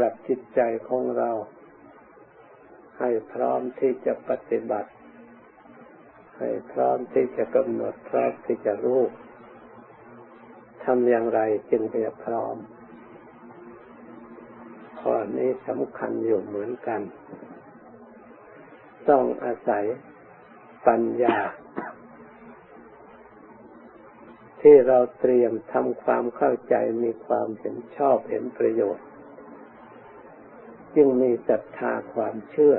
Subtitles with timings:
[0.00, 1.30] ปรับจิตใจของเรา
[2.98, 4.90] ให้พร้อมที่จะปฏิบัติ
[6.38, 9.02] ให้พร้อมที่จะกำหนดพร้อมที่จะรู้
[10.84, 11.40] ทำอย่างไร
[11.70, 12.56] จึงจะพร้อม
[15.00, 17.00] ข้อนี้สำคัญอยู่เหมือนกัน
[19.08, 19.84] ต้องอาศัย
[20.86, 21.38] ปัญญา
[24.62, 29.07] ที่เราเตรียมทำความเข้าใจมีความเห็นชอบเห็นประโยชน์
[30.96, 32.76] จึงมีศรัทธาความเชื่อ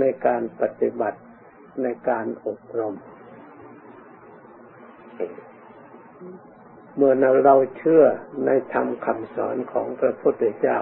[0.00, 1.20] ในการปฏิบัติ
[1.82, 2.94] ในการอบรม
[6.96, 7.12] เมื่อ
[7.44, 8.04] เราเชื่อ
[8.46, 10.78] ในธรรมคำสอนของพระพุทธเจ้า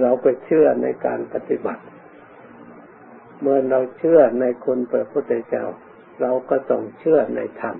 [0.00, 1.82] เราก็เชื่อในการปฏิบัติ
[3.40, 5.64] เมื่อเราเชื่อในคุณพระพุทธเจ้า
[6.20, 7.76] เราก็ต้องเชื่อในธรรม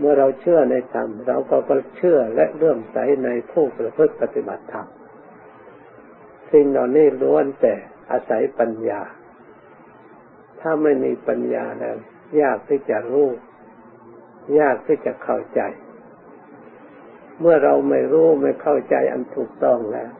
[0.00, 4.86] เมื่อเราเชื่อในธรรมเราก็ก็เชื่อและเลื่อมใสในผู้ประพฤติปฏิบัติธรรม
[6.52, 7.74] สิ่งเหล่านี้ล้วนแต่
[8.10, 9.00] อาศัยปัญญา
[10.60, 11.96] ถ้าไม่มีปัญญาแล้ว
[12.40, 13.28] ยากที่จะรู้
[14.58, 15.60] ยากที่จะเข้าใจ
[17.40, 20.10] เมื่อเราไม่รู้ไม่เข้าใจอันถูกต้องแล้ว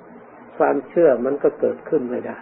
[0.57, 2.39] ความเชื่อมันก็เกิดขึ้นไม่ได้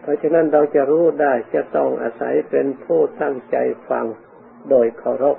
[0.00, 3.56] เพราะฉะนั้นเราจะรู้ได้จะต้องอาศัยเป็นผู้ตั้งใจ
[3.90, 4.06] ฟัง
[4.70, 5.38] โดยเคารพ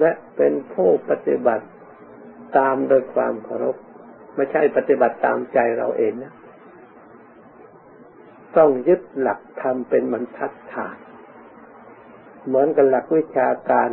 [0.00, 1.66] และเป็นผู้ปฏิบัติ
[2.56, 3.76] ตามโดยความเคารพ
[4.34, 6.32] ไม่ใช่ปฏิบัติตามใจเราเองนะ
[8.56, 10.96] ต้องยึดหลักธรรมเป็นบรรทัดฐาน
[12.46, 13.88] เหมือนกับหลักวิชาการ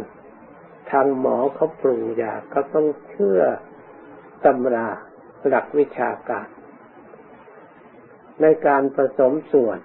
[0.91, 3.41] ทางหมอเขาปรุงยาก็ต้องเชื่อ
[4.45, 4.89] ตำรา
[5.47, 6.47] หลักวิชาการ
[8.41, 9.79] ในการผสมส่วน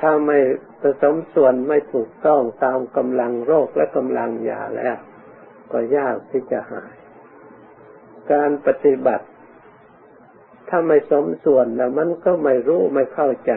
[0.00, 0.38] ถ้าไม่
[0.80, 4.96] ผสมส่วนไม่ถูกต้องตามกำลังโรคและกำลังยาแล้ว
[5.72, 6.94] ก็ยากที่จะหาย
[8.32, 9.26] การปฏิบัติ
[10.68, 13.52] ถ้าไม่สมส่วนแล้วมันก็ไม่รู้ไม่เข้าใจ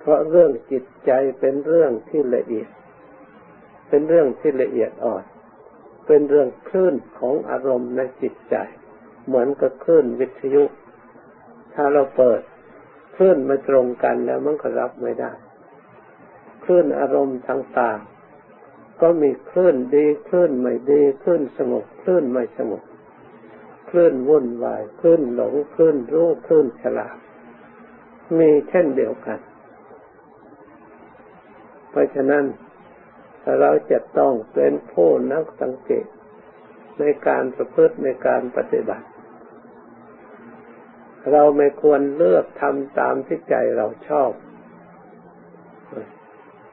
[0.00, 1.10] เพราะเรื่องจิตใจ
[1.40, 2.70] เป็นเรื่องที่ละเอียด
[3.88, 5.24] เป็นเรื่องที่ละเอียดอ่อน
[6.06, 8.56] เป็นเรื่องคลื่นของอารมณ์ในจิตใจ
[9.26, 10.64] เหมือนกับคลื่นวิทยุ
[11.74, 12.40] ถ้าเราเปิด
[13.22, 15.32] คลื่อนไม่ตรงกันแล้วมันก็รับไม่ได้
[16.64, 22.82] คลื่นอารมณ์ต่างๆ ก็มีคลื่นดีคลื่นไม่ดีคลื่นสงบคลื่นไม่สงบ
[23.90, 27.16] คลื่นวุ่นวายคลื่นหลงคลื่นรู้คลื่นฉลาด
[28.38, 29.38] มีเช่นเดียวกัน
[31.90, 32.44] เพราะฉะนั้น
[33.60, 36.06] เราจะต้องเป็นผู้นักสังเกต
[36.98, 39.06] ในการประพฤติในการปฏิบัติ
[41.32, 44.30] เราไม่ควรเลือกทำตามที่ใจเราชอบ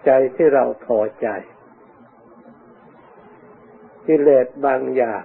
[0.06, 1.28] ใจที่เราพอใจ
[4.06, 5.24] กิเลสบางอย่าง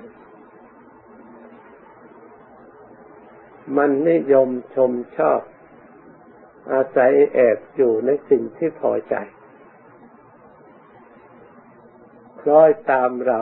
[3.76, 5.40] มันนิยมชมชอบ
[6.72, 9.14] อาศัยแอบอยู่ในสิ่งที่พอใจ
[12.40, 13.40] คล้อยตามเรา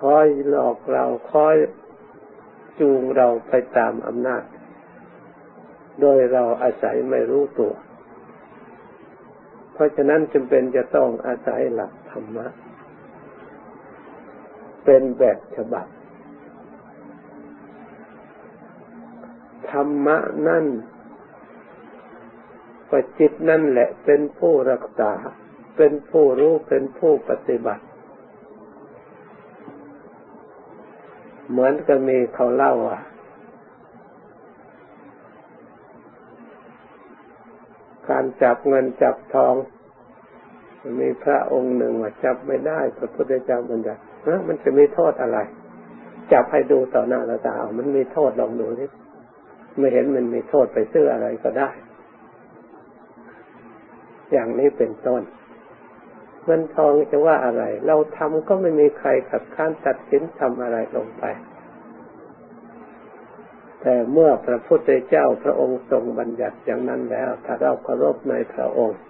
[0.00, 1.56] คอยหลอกเรา คอย
[2.80, 4.44] จูงเราไปตามอำนาจ
[6.00, 7.72] โดยเราอาศัยไม่รู้ตัว
[9.72, 12.46] เพราะฉะนั้นจำเป็นจะต้องอาศัยหลักธรรมะ
[14.84, 15.86] เป็นแบบฉบับ
[19.70, 20.16] ธรรมะ
[20.48, 20.66] นั่น
[22.90, 25.12] ก็จิตนั่นแหละเป็นผู้รักษา
[25.76, 27.84] เป็นผู้รู้เป็นผู้ปฏิบัติ
[31.50, 33.00] เหมือนกับมีเขาเล่าอะ
[38.08, 39.54] การจับเงินจับทอง
[41.00, 44.00] มีพระองค์หนึ่งว่าจับไม่ได้ พระพุทธเจ้าบัญญัติ
[44.48, 45.38] มันจะมีโทษอะไร
[46.32, 48.90] จับให้ดูต่อหน้าตามันมีโทษลองดูนิด
[49.78, 51.68] ไม่เห็นมันมีโทษไปซื้ออะไรก็ได้
[54.32, 55.22] อย่างนี้เป็นต้น
[56.44, 61.24] เงินทองจะว่าอะไร เราทำก็ไม่มีใครขัดข้านตัดสินทำอะไรลงไป
[63.80, 69.00] แต่เมื่อพระพุทธเจ้าพระองค์ทรงบัญญัติอย่างนั้นแล้ว ถ้าเราเคารพในพระองค์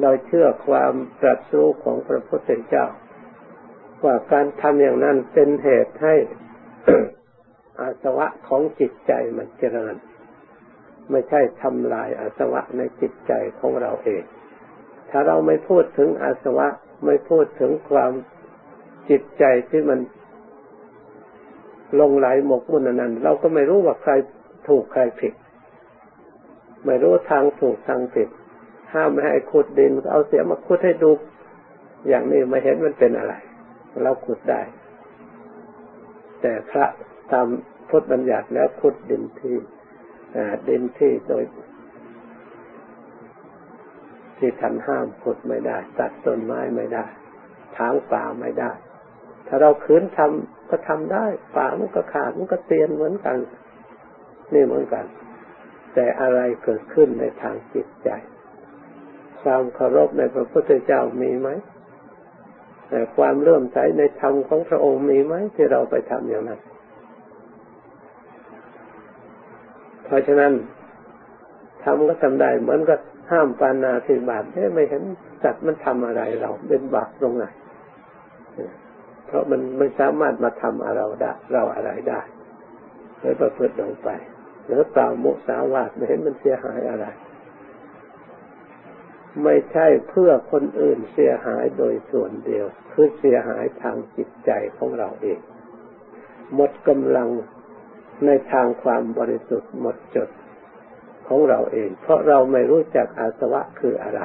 [0.00, 2.86] เราเชื่อความตรัสรู้ของพระพุทธเจ้า
[4.04, 6.14] ว่าการทำอย่างนั้นเป็นเหตุให้
[7.80, 9.94] อาสวะของจิตใจมันเจริญ
[11.10, 14.24] ไม่ใช่ทำลายอาสวะในจิตใจของเราเอง
[15.10, 16.68] ถ้าเราไม่พูดถึงอาสวะ
[17.04, 18.12] ไม่พูดถึงความ
[19.10, 20.00] จิตใจที่มัน
[22.00, 24.12] ลงไหลหมกมุ่นนั้น เราก็ไม่รู้ว่าใคร
[24.68, 25.34] ถูกใครผิด
[26.86, 28.28] ไม่รู้ทางถูกทางผิด
[28.92, 31.10] ห้ามไม่ให้ขุดดิน เอาเสียมาขุดให้ดู
[32.08, 33.34] อย่างนี้ไม่เห็นมันเป็นอะไร
[34.02, 34.62] เราขุดได้
[36.40, 36.86] แต่พระ
[37.32, 37.46] ตาม
[37.88, 39.56] พุทธบัญญัติแล้วขุดดินที่
[40.68, 41.44] ดินที่โดย
[44.44, 47.04] ที่ท่านห้ามขุดไม่ได้ ตัดต้นไม้ไม่ได้
[47.78, 48.72] ทางป่าไม่ได้
[49.46, 51.24] ถ้าเราขืนทำก็ทำได้
[51.56, 53.38] ป่ามันก็ขาดมันก็เตียนเหมือนกัน
[54.54, 55.04] นี่เหมือนกัน
[55.94, 58.08] แต่อะไรเกิดขึ้นในทางจิตใจ
[59.42, 61.48] ความเคารพในพระพุทธเจ้ามีไหม
[62.88, 66.60] แต่ความเลื่อมใสในธรรมของพระองค์มีไหมที่เราไปทำอย่างนั้น
[70.04, 70.52] เพราะฉะนั้น
[71.84, 73.00] ทำก็ทำได้เหมือนกับ
[73.30, 74.42] ห้ามปานาธิบาต
[74.74, 75.02] ไม่เห็น
[75.42, 77.44] สัตว์มันทำอะไรเราเป็นบาปตรงไหน
[79.26, 82.20] เพราะมันไม่สามารถมาทำอะไรเราได้เราอะไรได้
[83.20, 84.08] เลยประพฤติลงไป
[84.66, 87.06] หรือเปล่ามุสาวาทไม่เห็นมันเสียหายอะไร
[89.42, 95.38] ไม่ใช่เพื่อคนอื่นเสียหายโดยส่วนเดียวคือเสียหายทางจิตใจของเราเอง
[96.54, 97.28] หมดกำลัง
[98.26, 100.28] ในทางความบริสุทธิ์หมดจด
[101.28, 104.22] ของเราเอง เพราะเราไม่รู้จักอาสวะคืออะไร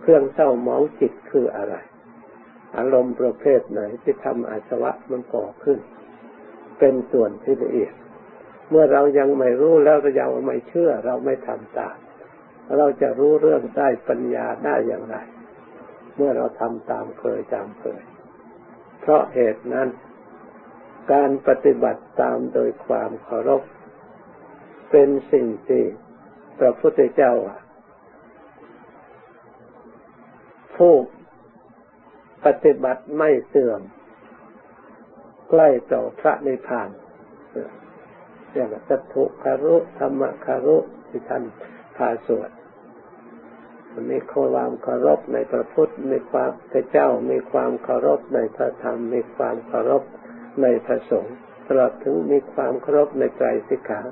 [0.00, 1.74] เครื่องเศร้าหมองจิตคืออะไร
[2.76, 5.78] อารมณ์ประเภทไหนที่ทำอาสวะมันก่อขึ้น
[6.78, 7.94] เป็นส่วนที่ละเอียด
[8.70, 11.96] เมื่อเรายังไม่รู้แล้วเรายังไม่เชื่อ เราไม่ทำตาม
[12.78, 15.16] เราจะรู้เรื่องได้ปัญญาได้อย่างไร
[16.16, 18.02] เมื่อเราทำตามเคยตามเคย
[19.00, 19.88] เพราะเหตุนั้น
[21.12, 23.62] การปฏิบัติตามโดยความเคารพ
[24.96, 25.84] เป็นสิ่งที่
[26.58, 27.32] พระพุทธเจ้า
[30.76, 30.94] ผู้
[32.44, 33.80] ปฏิบัติไม่เสื่อม
[35.50, 36.88] ใกล้ต่อพระนิพพาน
[38.50, 40.76] เรียกว่าสัตถุคารุธรรมคารุ
[41.08, 41.44] ที่ท่าน
[41.96, 42.50] พาสวด
[44.10, 50.02] มีความเคารพในพระพุทธมีความพระเจ้ามีความเคารพในพระธรรม มีความเคารพ
[50.62, 51.36] ในพระสงฆ์
[51.66, 54.02] ตลอดถึงมีความเคารพในใจสิกขา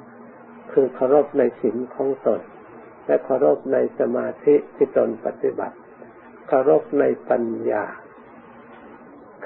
[0.72, 2.40] คือเคารพในศีลของตน
[3.06, 5.76] และเคารพในสมาธิที่ตนปฏิบัติ
[6.48, 7.84] เคารพในปัญญา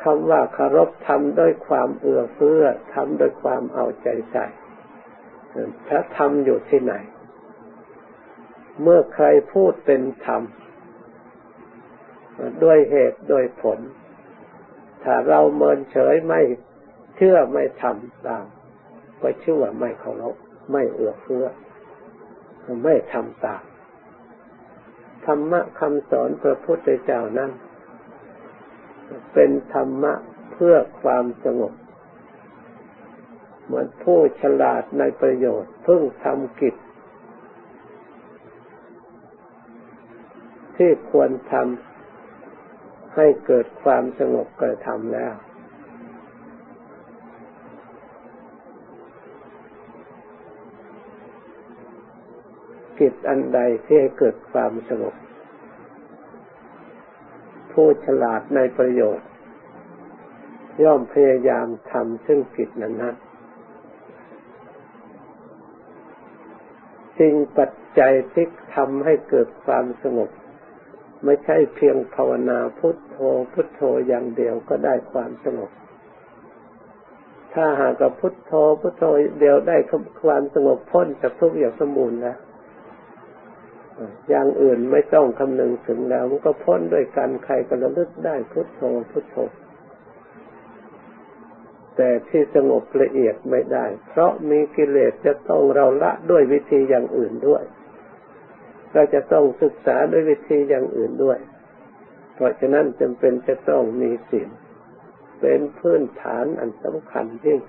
[0.02, 2.62] คำว่าเคารพทำด้วยความเอื้อเฟื้อ
[2.94, 4.46] ทำด้วยความเอาใจใส่
[5.86, 6.94] พระธรรมอยู่ที่ไหน
[8.82, 10.42] เมื่อใครพูดเป็นธรรม
[12.64, 13.78] ด้วยเหตุโดยผล
[15.04, 16.40] ถ้าเราเมินเฉยไม่
[17.16, 18.44] เชื่อไม่ทำตาม
[19.20, 20.36] ก็ชื่อว่าไม่เคารพ
[20.70, 21.46] ไม่เอื้อเฟื้อ
[22.84, 23.62] ไม่ทำตาม
[25.26, 27.50] ธรรมะคำสอนพระพุทธเจ้านั้น
[29.32, 30.12] เป็นธรรมะ
[30.52, 31.74] เพื่อความสงบ
[33.64, 36.74] เหมือนผู้ฉลาดในประโยชน์เพิ่งทำกิจ
[40.76, 45.34] ที่ควรทำให้เกิดความสงบกระทำแล้ว
[53.00, 55.14] กิจอันใดที่ให้เกิดความสงบ
[57.72, 59.28] ผู้ฉลาดในประโยชน์
[60.82, 63.16] ย่อมพยายามทำซึ่งกิจนั้นนั้น
[67.18, 68.46] สิ่งปัจจัยที่
[68.76, 70.30] ทำให้เกิดความสงบ
[71.24, 73.16] ไม่ใช่เพียงภาวนาพุทโธ
[73.52, 75.70] พุทโธอย่างเดียวก็ได้ความสงบ
[77.54, 79.04] ถ้าหากกับพุทโธพุทโธ
[79.40, 79.76] เดียวได้
[80.22, 82.38] ความสงบพ้นจากทุกอย่างสมบูรณ์แล้ว
[84.28, 89.36] อย่างอื่นไม่ต้องคำนึงถึงแล้ว มันก็พ้นด้วยกันใครก็ระลึกได้พุทโธพุทโธ
[91.96, 97.64] แต่ที่สงบละเอียดไม่ได้ เพราะมีกิเลสจะต้องเราละด้วยวิธีอย่างอื่นด้วย
[98.92, 101.38] เราจะต้องศึกษาด้วยวิธีอย่างอื่นด้วย
[102.34, 104.48] เพราะฉะนั้นจำเป็นจะต้องมีศีล
[105.40, 107.60] เป็นพื้นฐานอันสำคัญยิ่ง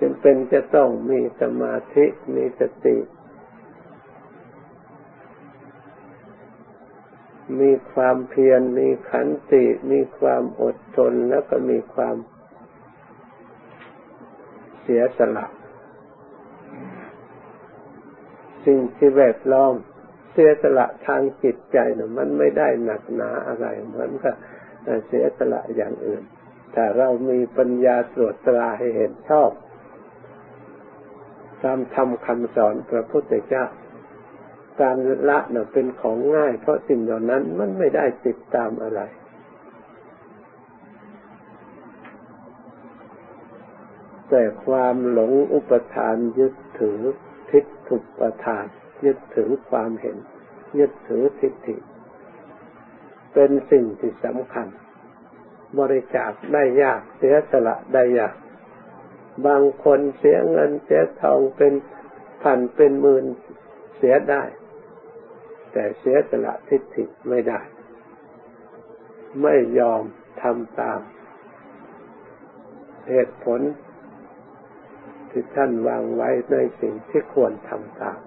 [0.00, 2.04] จึงเป็นจะต้องมีสมาธิ
[2.34, 2.98] มีสติ
[7.60, 12.16] มีความเพียรมีขันติ มีความอดทนแล้วก็มีความ
[14.82, 15.46] เสียสละ
[18.64, 19.74] สิ่งที่แวดล้อม
[20.32, 24.34] เสียสละทางจิตใจเนี่ยมันไม่ได้หนักหนาอะไรเหมือนกับ
[25.06, 26.22] เสียสละอย่างอื่น
[26.72, 29.50] แต่เรามีปัญญาตรวจตราให้เห็นชอบ
[31.64, 33.64] ตามธรรมคำสอนพระพุทธเจ้า
[34.80, 34.96] การ
[35.28, 39.00] ละเน่ะเป็นของง่าย เพราะสิ่งเหล่านั้นมันไม่ได้ติดตามอะไร
[44.30, 47.00] แต่ความหลงอุปทานยึดถือ
[47.50, 48.66] ทิฏฐุปทาน
[49.04, 50.16] ยึดถือความเห็น
[50.78, 51.76] ยึดถือทิฏฐิ
[53.34, 54.68] เป็นสิ่งที่สำคัญ
[55.78, 58.34] บริจาคได้ยากเสียสละได้ยาก
[59.46, 61.72] บางคนเสียเงินเสียทองเป็น
[62.42, 63.24] พันเป็นหมื่น
[63.96, 64.42] เสียได้
[65.72, 67.60] แต่เสียสละทิฏฐิไม่ได้
[69.42, 70.02] ไม่ยอม
[70.42, 71.00] ทำตาม
[73.08, 73.60] เหตุผล
[75.30, 78.18] ที่ท่านวางไว้ในสิ่งที่ควรทำตาม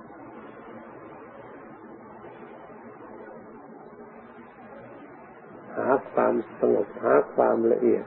[5.75, 8.05] หาความสงบหาความละเอียด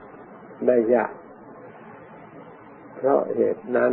[0.67, 1.13] ได้ยาก
[2.97, 3.91] เพราะเหตุนั้น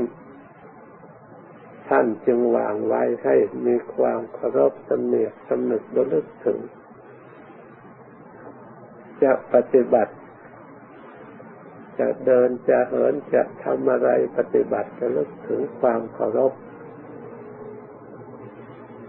[1.89, 6.59] ท่านจึงวางไว้ให้มีความเคารพสำเนียกสำนึกระลึกถึง
[9.23, 10.15] จะปฏิบัติ
[11.99, 16.53] จะเดินจะเหินจะทำอะไรปฏิบัติจะลึกถึงความเคารพ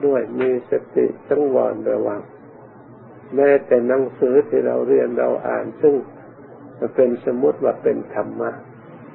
[0.05, 2.21] ด้วยมีสติสังวรระวัง
[3.35, 5.95] แม้แต่หนังสือที่เราเรียนเราอ่านซึ่ง
[6.95, 8.51] เป็นสมมติว่าเป็นธรรมะ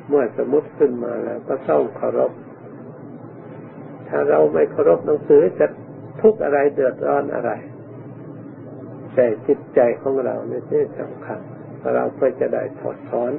[0.09, 2.33] เมื่อสมมติขึ้นมาแล้วก็ต้องเคารพ
[4.09, 5.67] ถ้าเราไม่เคารพหนังสือจะ
[6.21, 7.53] ทุกข์อะไรเดือดร้อนอะไร
[9.15, 11.41] แต่จิตใจของเราเนี่ยที่สำคัญ
[11.95, 13.33] เราเพื่อจะได้ถอดถอน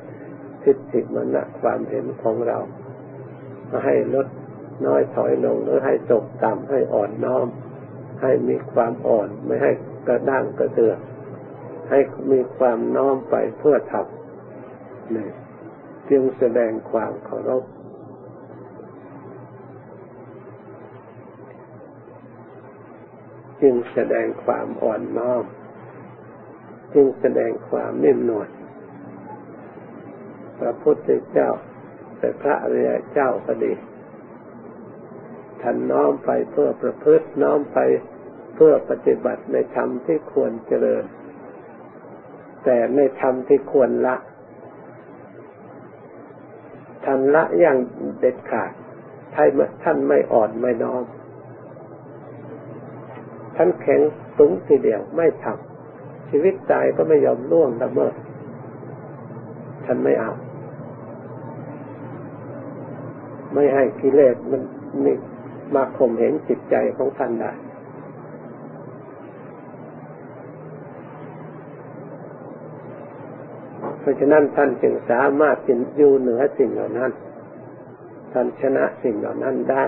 [0.63, 2.59] ทิฏฐิมรณะความเห็นของเรา
[3.69, 4.27] มาให้ลด
[4.85, 7.47] น้อยถอยลงหรือให้ตกต่ำให้อ่อนน้อม
[8.21, 9.71] ให้มีความอ่อนไม่ให้
[10.07, 10.99] กระด้างกระเตือก
[11.89, 11.99] ให้
[12.31, 15.27] มีความน้อมไปเพื่อทำนี่
[16.11, 17.63] จึงแสดงความเคารพ
[23.61, 25.43] จึงแสดงความอ่อนน้อม
[26.93, 28.49] จึงแสดงความนิ่มนวล
[30.59, 31.49] พระพุทธเจ้า
[32.17, 33.73] แต่พระอริยเจ้าก็ดี
[35.61, 37.79] ท่านน้อมไปเพื่อประพฤติน้อมไป
[38.55, 41.03] เพื่อปฏิบัติในธรรมที่ควรเจริญ
[42.65, 44.15] แต่ในธรรมที่ควรละ
[47.05, 47.77] ท่านละอย่าง
[48.19, 48.71] เด็ดขาด
[49.83, 51.03] ท่านไม่อ่อนไม่น้อม
[53.55, 54.01] ท่านแข็ง
[54.37, 58.13] สูงทีเดียวไม่ทำชีวิตตายก็ไม่ยอมล่วงละเมิด
[59.85, 60.31] ท่านไม่เอา
[63.53, 64.61] ไม่ให้กิเลสมัน
[65.05, 65.15] นี่
[65.75, 67.51] มาข่มเห็นจิตใจของท่านได้
[74.01, 75.57] เพราะฉะนั้นท่านจึงสามารถ
[75.97, 77.11] อยู่เหนือสิ่งเหล่านั้น
[78.33, 79.87] ท่านชนะสิ่งเหล่านั้นได้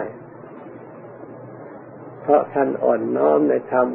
[2.21, 3.87] เพราะท่านอ่อนน้อมในธรรม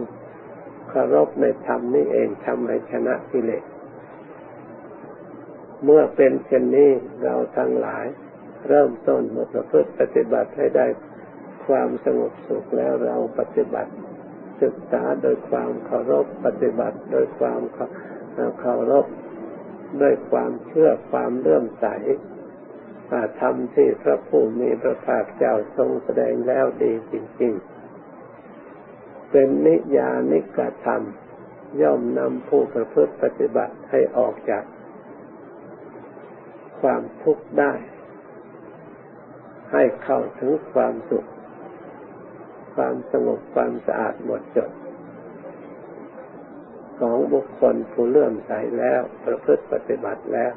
[0.88, 3.64] เคารพในธรรมนี้เองทำให้ชนะกิเลส
[5.84, 6.90] เมื่อเป็นเช่นนี้
[7.22, 8.06] เราทั้งหลาย
[8.68, 10.86] เริ่มต้นมาประพฤติปฏิบัติให้ได้
[11.66, 13.92] ความสงบสุขแล้วเราปฏิบัติ
[14.62, 17.60] ศึกษาโดยความเคารพปฏิบัติ โดยความ
[18.60, 19.06] เคารพ
[20.00, 21.86] ด้วยความเชื่อความเลื่อมใส
[23.40, 31.02] ธรรมที่พระผู้มีพระภาคเจ้าทรงแสดงแล้วดีจริงๆ เป็นนิยานิกธรรม
[31.82, 34.64] ย่อมนำผู้ประพฤติปฏิบัติให้ออกจาก
[36.80, 37.72] ความทุกข์ได้
[39.72, 41.28] ให้เข้าถึงความสุข
[42.74, 44.70] ความสงบความสะอาดหมดจด
[46.98, 50.52] ของบุคคลผู้เลื่อมใสแล้ว ประพฤติปฏิบัติแล้ว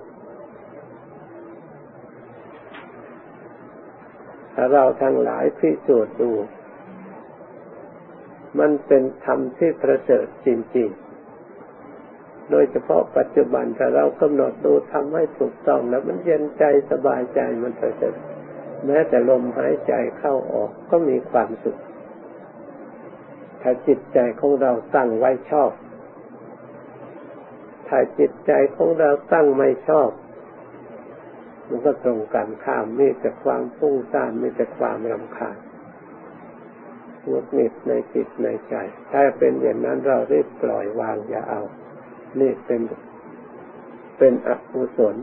[4.54, 6.32] ถ้าเราทั้งหลายพิสูจน์ดู
[8.60, 18.16] มันเป็นธรรมที่ประเสริฐจริง ๆ โดยเฉพาะปัจจุบันถ้าเรากำหนดดูทำให้ถูกต้องแล้วมันเย็นใจสบายใจมันประเสริฐ
[18.86, 21.80] แม้แต่ลมหายใจเข้าออกก็มีความสุข
[23.62, 25.72] ถ้าจิตใจของเราตั้งไว้ชอบ
[27.94, 30.10] ถ้าจิตใจของเราตั้งไม่ชอบ
[31.68, 35.58] มันก็ตรงกันข้ามมีแต่ความฟุ้งซ่านมีแต่ความรำคาญ
[37.24, 38.76] หงุดหงิดในจิตในใจ
[39.12, 41.62] ถ้าเป็นอย่างนั้นเราเรีบปล่อยวางอย่าเอา
[42.40, 42.82] นี่เป็น
[44.18, 45.16] เป็นอกุศล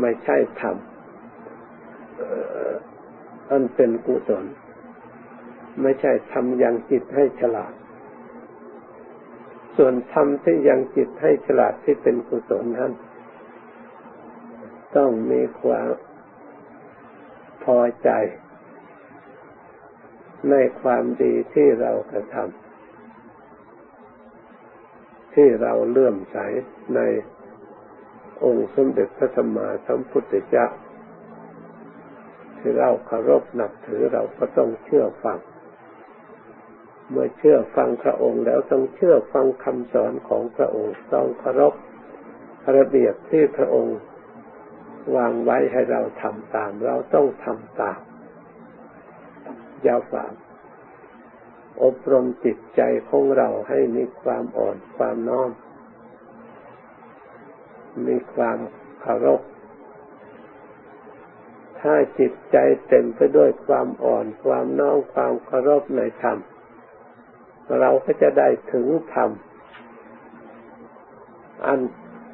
[0.00, 0.76] ไม่ใช่ธรรม
[3.50, 4.44] อันเป็นกุศล
[5.82, 7.72] ไม่ใช่ทำยังจิตให้ฉลาด
[9.76, 12.92] ส่วนธรรมที่ยังจิตให้ฉลาดที่เป็นกุศลนั้น
[14.96, 15.88] ต้องมีความ
[17.64, 18.10] พอใจ
[20.50, 22.60] ในความดีที่เรากระทำ
[25.34, 26.36] ที่เราเลื่อมใส
[26.94, 27.00] ใน
[28.44, 30.66] องค์สมเด็จพระสัมมาสัมพุทธเจ้า
[32.58, 35.38] ที่เราเคารพนับถือเราก็ต้องเชื่อฟัง
[37.10, 41.74] เมื่อเชื่อฟังพระองค์แล้วต้องเชื่อฟังคำสอนของพระองค์ต้องเคารพ
[42.76, 43.98] ระเบียบที่พระองค์
[45.16, 48.00] วางไว้ให้เราทำตาม เราต้องทำตาม
[49.86, 50.32] ยาวฝาก
[51.82, 55.50] อบรมจิตใจของเราให้มีความอ่อนความน้อม
[58.06, 58.58] มีความ
[59.00, 59.40] เคารพ
[61.80, 62.56] ถ้าจิตใจ
[62.88, 66.38] เต็มไปด้วยความอ่อน ความน้อมความเคารพในธรรม
[67.78, 69.30] เราก็จะได้ถึงธรรม
[71.66, 71.80] อัน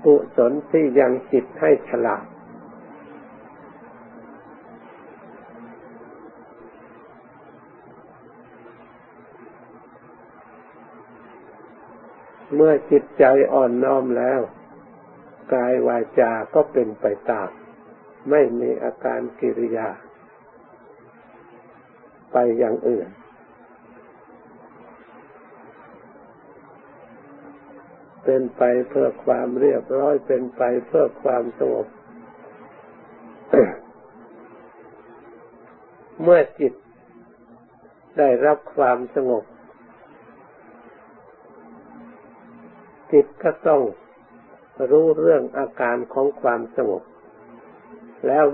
[0.04, 2.24] กุศลที่ยังจิตให้ฉลาด
[12.54, 14.40] เมื่อจิตใจอ่อนน้อมแล้ว
[15.54, 17.50] กายวาจาก็เป็นไปตาม
[18.30, 19.88] ไม่มีอาการกิริยา
[22.32, 23.08] ไปอย่างอื่น
[28.26, 31.86] เป็นไปเพื่อความเรียบร้อยเป็นไปเพื่อความสงบ
[36.22, 36.72] เมื่อจิต
[38.18, 39.44] ได้รับความสงบ
[43.12, 43.82] จิตก็ต้อง
[44.90, 47.02] รู้เรื่องอาการของความสงบ
[48.26, 48.44] แล้ว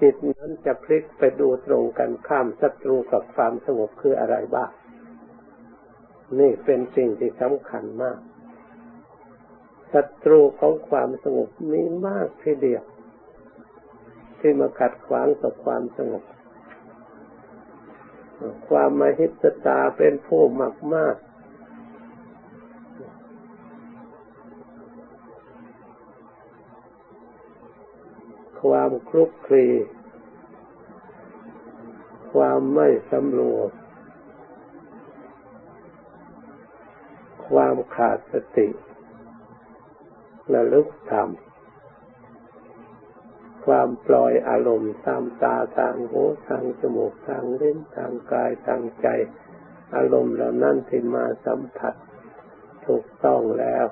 [0.00, 4.70] จิตนั้นจะพลิกไปดูตรงกันข้ามศัตรูกับความสงบคืออะไรบ้าง
[6.38, 8.18] นี่เป็นสิ่งที่สำคัญมาก
[9.92, 12.84] ศัตรูของความสงบมีมากทีเดียว
[14.38, 16.24] ที่มาขัดขวางต่อความสงบ
[18.68, 21.16] ความมาหิตตาเป็นผู้มากมาก
[28.62, 29.66] ความคลุกคลี
[32.32, 33.70] ความไม่สำรวม
[37.48, 38.68] ความขาดสติ
[40.54, 41.28] ระลึกธรรม
[43.66, 49.06] ความปล่อยอารมณ์ตามตาทางหูทางจมูกทางลิ้นทางกายทางใจ
[49.96, 51.94] อารมณ์เหล่านั้นที่มาสัมผัส
[52.86, 53.86] ถูกต้องแล้ว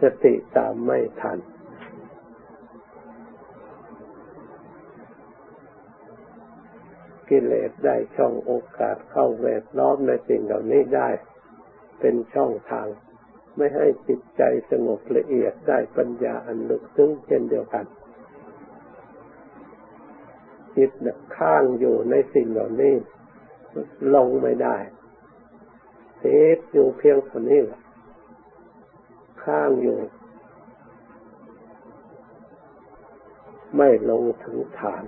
[0.00, 1.38] สติตามไม่ทัน
[7.28, 11.08] กิเลสได้ช่องโอกาสเข้าเวทล้อมในสิ่งเหล่านี้ได้
[12.00, 12.86] เป็นช่องทาง
[13.56, 17.86] ไม่ให้จิตใจสงบละเอียดได้ปัญญาอันลึกซึ้งเช่นเดียวกัน
[20.76, 20.90] จิต
[21.36, 22.94] ข้างอยู่ในสิ่งเหล่านี้
[24.14, 24.76] ลงไม่ได้
[26.18, 26.22] เท
[26.56, 27.80] ศอยู่เพียงเท่านี้แหละ
[29.44, 29.98] ข้างอยู่
[33.76, 35.04] ไม่ลงถึงฐาน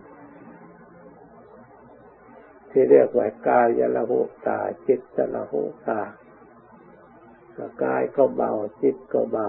[2.70, 6.00] ที่เรียกว่ากายละหุตา จิตละหุตา
[7.84, 9.48] กายก็เบาจิตก็เบา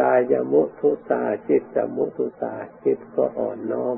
[0.00, 3.96] กายยมุทุตาจิตจมุทุตาจิตก็อ่อนน้อม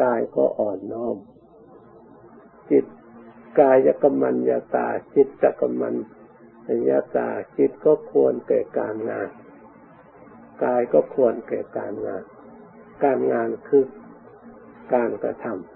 [0.00, 1.16] กายก็อ่อนน้อม
[2.70, 2.84] จิต
[3.58, 5.94] กายกมัญญาตาจิตกมัญ
[6.88, 9.28] ญาตาจิตก็ควรแก่การงาน
[10.64, 12.22] กายก็ควรแก่การงาน
[13.04, 13.86] การงานคือ
[14.94, 15.66] การกระทำ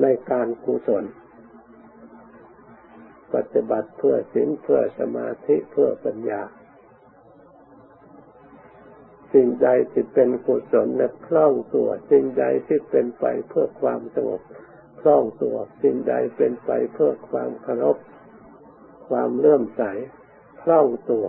[0.00, 1.04] ในการกุศล
[3.34, 6.42] ปฏิบัติเพื่อศีลเพื่อสมาธิเพื่อปัญญา
[9.32, 14.42] สิ่งใดที่เป็นกุศลและคล่องตัว สิ่งใดที่เป็นไปเพื่อความสงบ
[15.00, 17.96] คล่องตัว สิ่งใดเป็นไปเพื่อความเคารพ
[19.08, 19.82] ความเลื่อมใส
[20.62, 21.26] คล่องตัว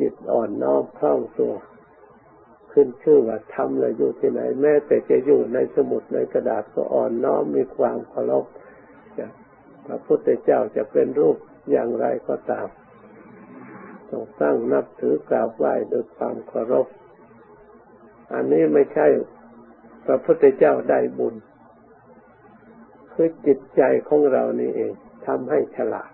[0.00, 1.54] จิตอ่อนน้อมคล่องตัว
[2.80, 8.44] ขึ้นชื่อว่าทำเลยอยู่ที่ไหน แม้แต่จะอยู่ในสมุดในกระดาษก็อ่อนน้อมมีความเคารพ
[9.86, 11.36] พระพุทธเจ้าจะเป็นรูป
[11.70, 12.68] อย่างไรก็ตาม
[14.08, 16.86] ต้องตั้งนับถือกราบไหว้ด้วยความเคารพ
[18.32, 19.06] อันนี้ไม่ใช่
[20.06, 21.34] พระพุทธเจ้าได้บุญ
[23.12, 24.92] คือจิตใจของเรานี่เอง
[25.26, 26.12] ทำให้ฉลาด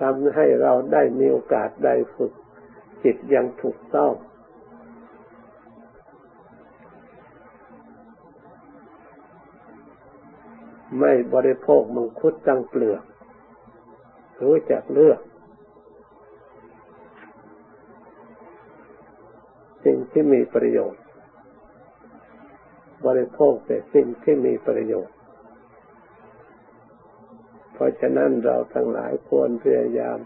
[0.00, 2.32] ทำให้เราได้มีโอกาสได้ฝึก
[3.04, 4.12] จิตยังถูกต้อง
[10.98, 13.02] ไม่บริโภคมังคุดตั้งเปลือก
[14.42, 15.20] รู้จักเลือก
[19.84, 21.02] สิ่งที่มีประโยชน์
[23.06, 25.16] บริโภคแต่สิ่งที่มีประโยชน์
[27.72, 30.18] เพราะฉะนั้นเราทั้งหลายควรพยายาม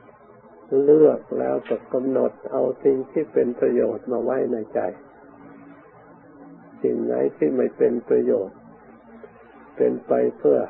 [0.85, 4.81] เลือกแล้วก็กำหนดเอาสิ่งที่เป็นประโยชน์มาไว้ในใจ
[6.83, 8.59] สิ่งไหนที่ไม่เป็นประโยชน์
[9.77, 10.61] เป็นไปเพื่อ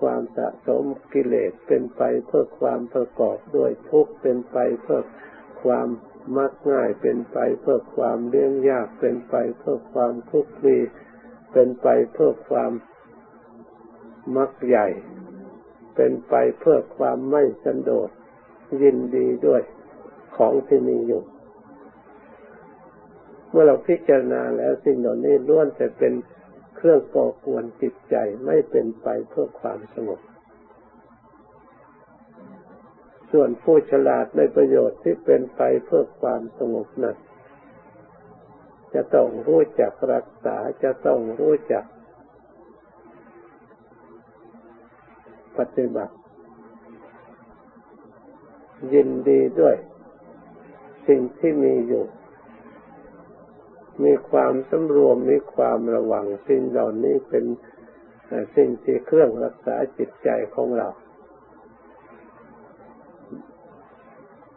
[0.00, 5.00] ความสะสมกิเลสเป็นไปเพื่อความประกอบด้วยทุกข์เป็นไปเพื่อ
[5.62, 5.88] ความ
[6.36, 10.78] มักง่ายเป็นไปเพื่อความเลี้ยงยากเป็นไปเพื่อความทุกข์ดี
[11.52, 12.72] เป็นไปเพื่อความ
[14.36, 14.88] มักใหญ่
[15.96, 18.10] เป็นไปเพื่อความไม่สันโดษ
[18.82, 19.62] ยินดีด้วย
[20.36, 21.22] ของที่มีอยู่
[23.50, 26.12] เมื่อเราพิจารณาแล้วสิ่งเหล่านี้ล้วนแต่เป็น
[26.76, 30.20] เครื่องก่อกวนจิตใจไม่เป็นไปเพื่อความสงบ
[33.32, 37.16] ส่วนผู้ฉลาดในประโยชน์ที่เป็นไปเพื่อความสงบนั้น
[38.94, 41.84] จะต้องรู้จักรักษาจะต้องรู้จัก
[45.58, 46.17] ปฏิบัติ
[48.94, 49.76] ยินดีด้วย
[51.08, 52.04] สิ่งที่มีอยู่
[54.04, 57.44] มีความสำรวมมีความระวัง สิ่งเหล่านี้เป็น
[58.56, 60.88] สิ่งที่เครื่องรักษาจิตใจของเรา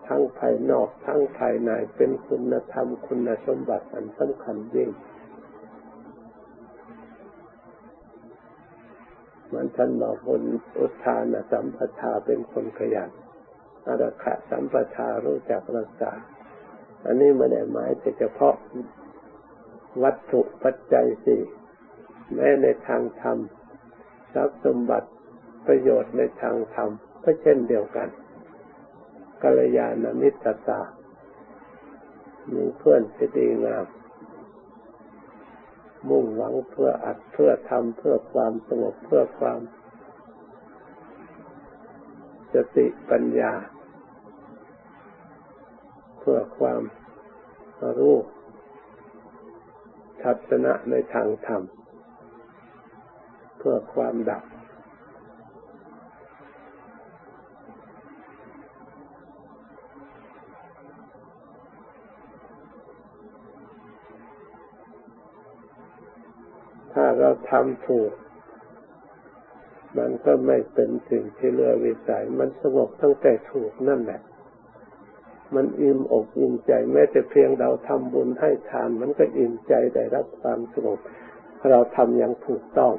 [0.07, 4.89] ทั้งภายนอกทั้งภายในเป็นคุณธรรมคุณสมบัติอันสำคัญยิ่ง
[9.53, 10.41] มันท่านบอกคน
[10.79, 13.09] อุทานสัมปทาเป็นคนขยัน
[13.87, 16.11] อรักขะสัมปทารู้จักรักษา
[17.05, 18.55] อันนี้ไม่ได้หมายแต่เฉพาะ
[20.03, 21.41] วัตถุปัจจัยสี่
[22.33, 23.37] แม้ในทางธรรม
[24.33, 25.09] ทรัพย์สมบัติ
[25.67, 26.89] ประโยชน์ในทางธรรม
[27.23, 28.09] ก็เช่นเดียวกัน
[29.43, 30.81] กัลยาณมิตรตา
[32.53, 33.85] มีเพื่อนที่ดีงาม
[36.09, 39.59] มุ่งหวังเพื่ออัดเพื่อทำเพื่อความสงบเพื่อความ
[42.53, 43.53] สติปัญญา
[46.21, 46.81] เพื่อความ
[47.97, 48.17] รู้
[50.21, 51.63] ทัศนะในทางธรรม
[53.57, 54.43] เพื่อความดับ
[66.93, 68.11] ถ้าเราทำถูก
[69.97, 74.21] มันก็ไม่เป็นสิ่งที่เลือวิสัย มันสงบตั้งแต่ถูกนั่นแหละ
[75.55, 80.99] มันอิ่มอกอิ่มใจ แม้แต่เพียงเราทำบุญให้ทาน มันก็อิ่มใจได้รับความสงบ
[81.71, 82.93] เราทำอย่างถูกต้อง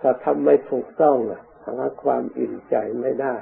[0.00, 3.36] ถ้าทำไม่ถูกต้องอะหาความอิ่มใจไม่ได้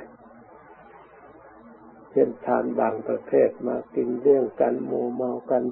[2.10, 5.62] เช่นทานบางประเภทมากินเรื่องกันโมเมากัน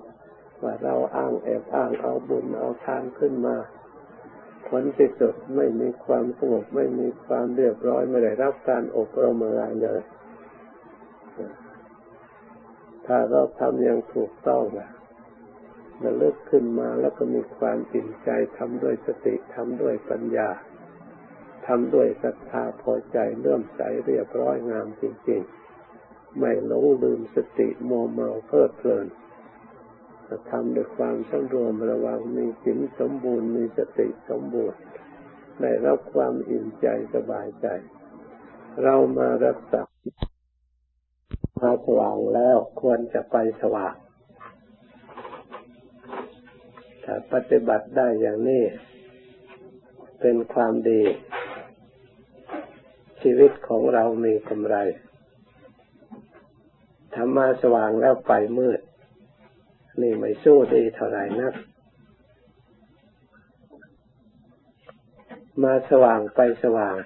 [0.62, 3.56] ว่าเราอ้างแอบอ้างเอาบุญเอาทานขึ้นมา
[4.68, 10.00] ผลที่สุดไม่มีความสงบไม่มีความเรียบร้อยไม่ได้รับการอบรมอะไรเลย
[13.06, 14.90] ถ้าเราทำอย่างถูกต้องอะ
[16.04, 20.50] ระลึกขึ้นมาแล้วก็มีความจริงใจทำด้วยสติทำด้วยปัญญา
[21.66, 29.06] ทำด้วยศรัทธาพอใจเลื่อมใสเรียบร้อยงามจริงๆ ไม่หลงลืมสติมัวเมาเพลิดเพลิน
[30.50, 34.80] ทำด้วยความสำรวมระวังมีสินสมบูรณ์มีสติสมบูรณ์
[35.60, 37.66] ได้รับความอิ่มใจสบายใจ
[38.82, 39.82] เรามารักษา
[41.62, 43.94] มาสว่างแล้วควรจะไปสว่าง
[47.04, 48.64] ถ้าปฏิบัติได้อย่างนี้
[50.20, 51.02] เป็นความดี
[53.22, 54.76] ชีวิตของเรามีกำไร
[57.14, 58.80] ทำมาสว่างแล้วไปมืด
[60.00, 61.54] นี่ไม่สู้ดีเท่าไหร่นัก
[65.62, 66.96] มาสว่างไปสว่าง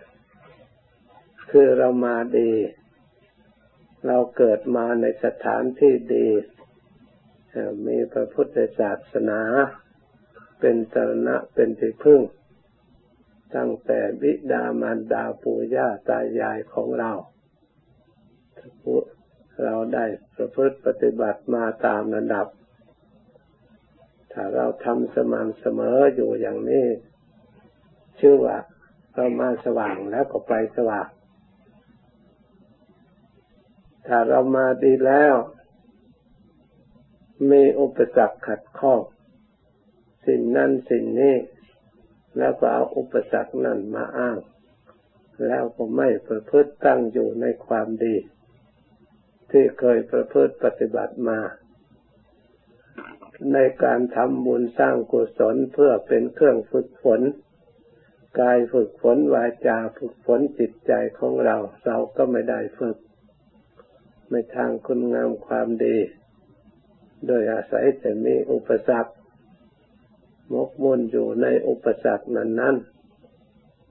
[1.50, 2.50] คือเรามาดี
[4.06, 6.28] เราเกิดมาในสถานที่ดี
[7.86, 9.40] มีพระพุทธศาสนา
[10.60, 12.20] เป็นตรณะเป็นที่พึ่ง
[13.56, 17.12] ตั้งแต่บิดามารดาปู่ย่าตายายของเรา
[19.64, 20.04] เราได้
[20.36, 22.46] ประพฤติปฏิบัติมาตามระดับ
[24.32, 26.86] ถ้าเราทำสม่ำเสมออยู่อย่างนี้
[28.20, 28.58] ชื่อว่า
[29.14, 31.08] เรามาสว่างแล้วก็ไปสว่าง
[34.12, 35.34] ถ้าเรามาดีแล้ว
[37.50, 39.00] มีอุปสรรคขัดข้อง
[40.26, 41.36] สิ่งนั้นสิ่งนี้
[42.38, 44.38] แล้วก็เอาอุปสรรคนั้นมาอ้าง
[45.46, 48.16] แล้วก็ไม่ประพฤติตั้งอยู่ในความดี
[49.50, 51.40] ที่เคยประพฤติปฏิบัติมา
[53.52, 57.20] ในการทำบุญสร้างกุศลเพื่อเป็นเครื่องฝึกฝน
[58.40, 62.96] กายฝึกฝนวาจาฝึกฝนจิตใจของเรา เราก็ไม่ได้ฝึก
[64.30, 65.98] ในทางคุณงามความดี
[67.26, 69.12] โดยอาศัยแต่มีอุปสรรค
[70.52, 72.76] มกมุ่นอยู่ในอุปสรรคนั้นนั้น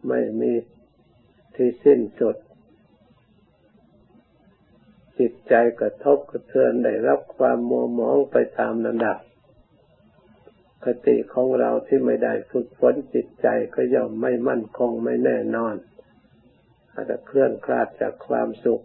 [0.07, 0.53] ไม่มี
[1.55, 2.35] ที่สิ้นสุด
[5.19, 9.17] จิตใจกระทบกระเทือนได้รับความมัวหมองไปตามระดับ
[10.83, 15.75] คติของเราที่ไม่ได้ฝึกฝนจิตใจก็ย่อมไม่มั่นคงไม่แน่นอน
[16.93, 18.83] อาจจะเคลื่อนคลาดจากความสุข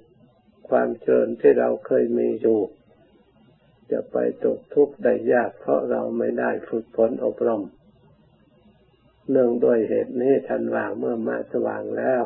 [0.69, 2.61] ความเจริญที่เราเคยมีอยู่
[3.91, 7.63] จะไปตกทุกข์ได้ยากเพราะเราไม่ได้ฝึกฝนอบรม
[9.31, 12.23] เนื่องด้วยเหตุนี้ทันว่างเมื่อมาสว่างแล้ว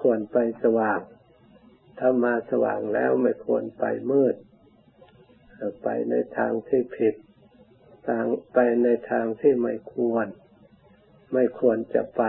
[0.00, 1.00] ควรไปสว่าง
[1.98, 4.34] ถ้ามาสว่างแล้วไม่ควรไปมืด
[5.82, 7.14] ไปในทางที่ผิด
[8.08, 10.26] ทางไปในทางที่ไม่ควร
[11.32, 12.22] ไม่ควรจะไป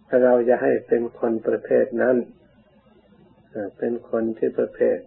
[0.23, 2.17] เราจะให้เป็นคนประเภทนั้น
[3.77, 4.97] เป็นคนที่ประเภท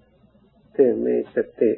[0.75, 1.73] ที่มีสติ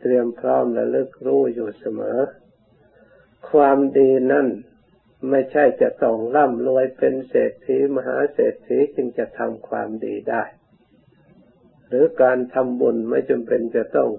[0.00, 2.18] เตรียมพร้อมและลึกรู้อยู่เสมอ
[3.50, 4.48] ความดีนั่น
[5.30, 10.42] ไม่ใช่จะต้องร่ำรวยเป็นเศรษฐีมหาเศรษฐีจึงจะทำความดีได้
[11.88, 14.10] หรือการทำบุญไม่จำเป็นจะต้อง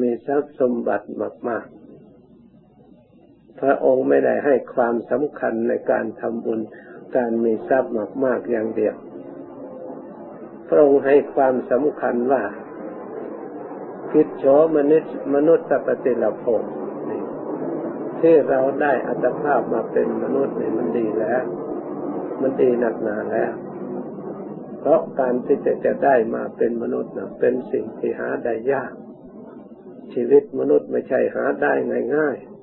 [0.00, 1.06] มีทรัพย์สมบัติ
[1.48, 1.85] มาก ๆ
[3.60, 6.60] พระองค์ไม่ได้ให้ความสำคัญในการทำบุญ
[7.16, 7.92] การมีทรัพย์
[8.24, 8.94] มากๆอย่างเดียว
[10.68, 12.42] พระองค์ให้ความสำคัญว่า
[14.12, 14.44] คิดโฉ
[14.76, 16.62] มนุษย์มนุษย์สปฏิลภพ
[18.20, 21.42] ที่เราได้อัตภาพมาเป็นมนุษย์นี่มันดีแล้ว
[22.40, 23.52] มันดีหนักหนาแล้ว
[24.80, 28.92] เพราะการที่จะจะได้มาเป็นมนุษย์นะเป็นสิ่งที่หาได้ยาก
[30.12, 31.72] ชีวิตมนุษย์ไม่ใช่หาได้
[32.16, 32.55] ง่ายๆ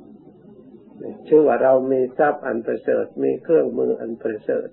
[1.28, 4.68] ชื่อว่าเรามีทรัพย์อันประเสริฐมีเครื่องมืออันประเสริฐ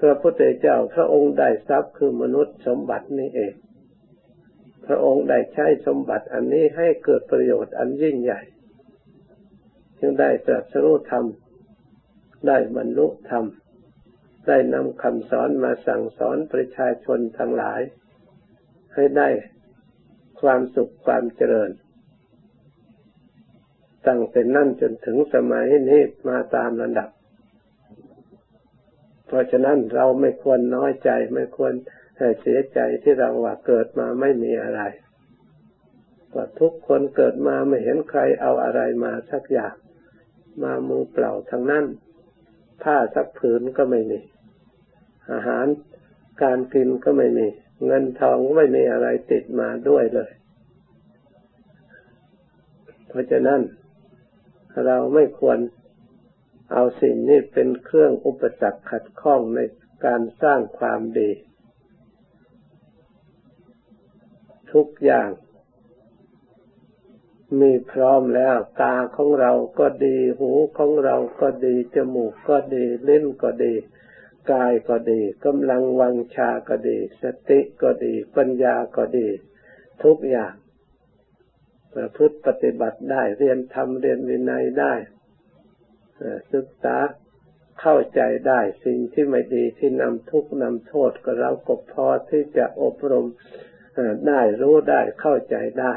[0.00, 3.54] พระพุทธเจ้าพระองค์ได้ทรัพย์คือมนุษย์สมบัตินี้เอง
[4.86, 8.42] พระองค์ได้ใช้สมบัติอันนี้ให้เกิดประโยชน์อันยิ่งใหญ่
[9.98, 11.24] จึงได้ตรัสรู้ธรรม
[12.46, 13.44] ได้บรรลุธรรม
[14.46, 17.80] ได้นำคำสอนมาสั่งสอนประชาชนทั้งหลาย
[18.94, 19.28] ให้ได้
[20.40, 21.70] ความสุขความเจริญ
[24.06, 27.10] ตั้งแต่นั่นจนถึงสมัยนี้มาตามระดับ
[29.26, 31.72] เพราะฉะนั้นเราไม่ควรน้อยใจไม่ควร
[32.40, 34.82] เสียใจที่เราว่าเกิดมาไม่มีอะไร
[36.34, 39.74] ว่าทุกคนเกิดมาไม่เห็นใครเอาอะไรมาสักอย่าง
[40.62, 41.84] มามือเปล่าทั้งนั้น
[42.82, 44.20] ผ้าสักผืนก็ไม่มี
[45.32, 45.66] อาหาร
[46.42, 47.46] การกินก็ไม่มี
[47.86, 50.32] เงินทองก็ไม่มีอะไรติดมาด้วยเลย
[53.08, 53.60] เพราะฉะนั้น
[54.86, 55.58] เราไม่ควร
[56.72, 59.60] เอาสิ่งนี้เป็นเครื่องอุปสรรคขัดข้องใน
[60.04, 61.30] การสร้างความดี
[64.72, 65.30] ทุกอย่าง
[67.60, 73.74] มีพร้อมแล้วตาของเราก็ดี หูของเราก็ดี จมูกก็ดีลิ้นก็ดี
[74.52, 79.28] กายก็ดีกำลังวังชาก็ดี สติก็ดี ปัญญาก็ดี
[80.04, 80.54] ทุกอย่าง
[81.94, 84.94] ประพฤติปฏิบัติได้ เรียนทำเรียนวินัยได้
[86.52, 86.96] ศึกษา
[87.80, 93.26] เข้าใจได้สิ่งที่ไม่ดีที่นำทุกข์นำโทษก็เราก็พอที่จะอบรม
[94.28, 95.94] ได้รู้ได้เข้าใจได้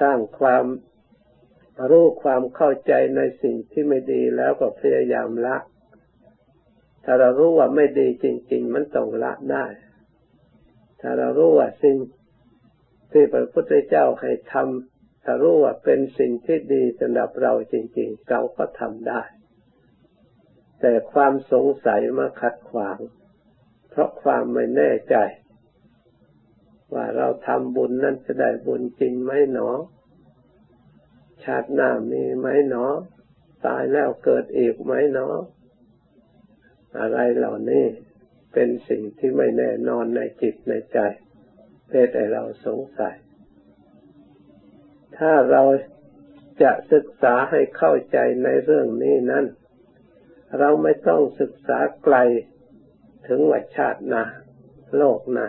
[0.00, 0.64] สร้างความ
[1.90, 5.56] รู้ความเข้าใจในสิ่งที่ไม่ดีแล้วก็พยายามละ
[7.04, 9.66] ถ้าเรารู้ว่าไม่ดีจริง ๆ มันต้องละได้
[11.00, 11.96] ถ้าเรารู้ว่าสิ่ง
[13.12, 19.22] ที่พระพุทธเจ้าให้ทำถ้ารู้ว่าเป็นสิ่งที่ดีสำหรับเราจริง ๆ เราก็ทำได้
[20.80, 22.98] แต่ความสงสัยมาขัดขวาง
[23.90, 25.16] เพราะความไม่แน่ใจ
[26.94, 29.68] ว่าเราทำบุญนั้นจะได้บุญจริงไหมหนอ
[31.44, 32.84] ชาติหน้ามีไหมหนอ
[33.66, 35.26] ตายแล้วเกิดอีกไหมหนอ
[36.98, 37.84] อะไรเหล่านี้
[38.52, 40.98] เป็นสิ่งที่ไม่แน่นอนในจิตในใจ
[41.88, 43.16] เพศไอเราสงสัย
[45.18, 45.62] ถ้าเรา
[46.62, 49.44] จะศึกษาให้เข้าใจในเรื่องนี้นั้น
[50.58, 52.16] เราไม่ต้องศึกษาไกล
[53.28, 54.24] ถึงวัชาตินา
[54.96, 55.48] โลกนา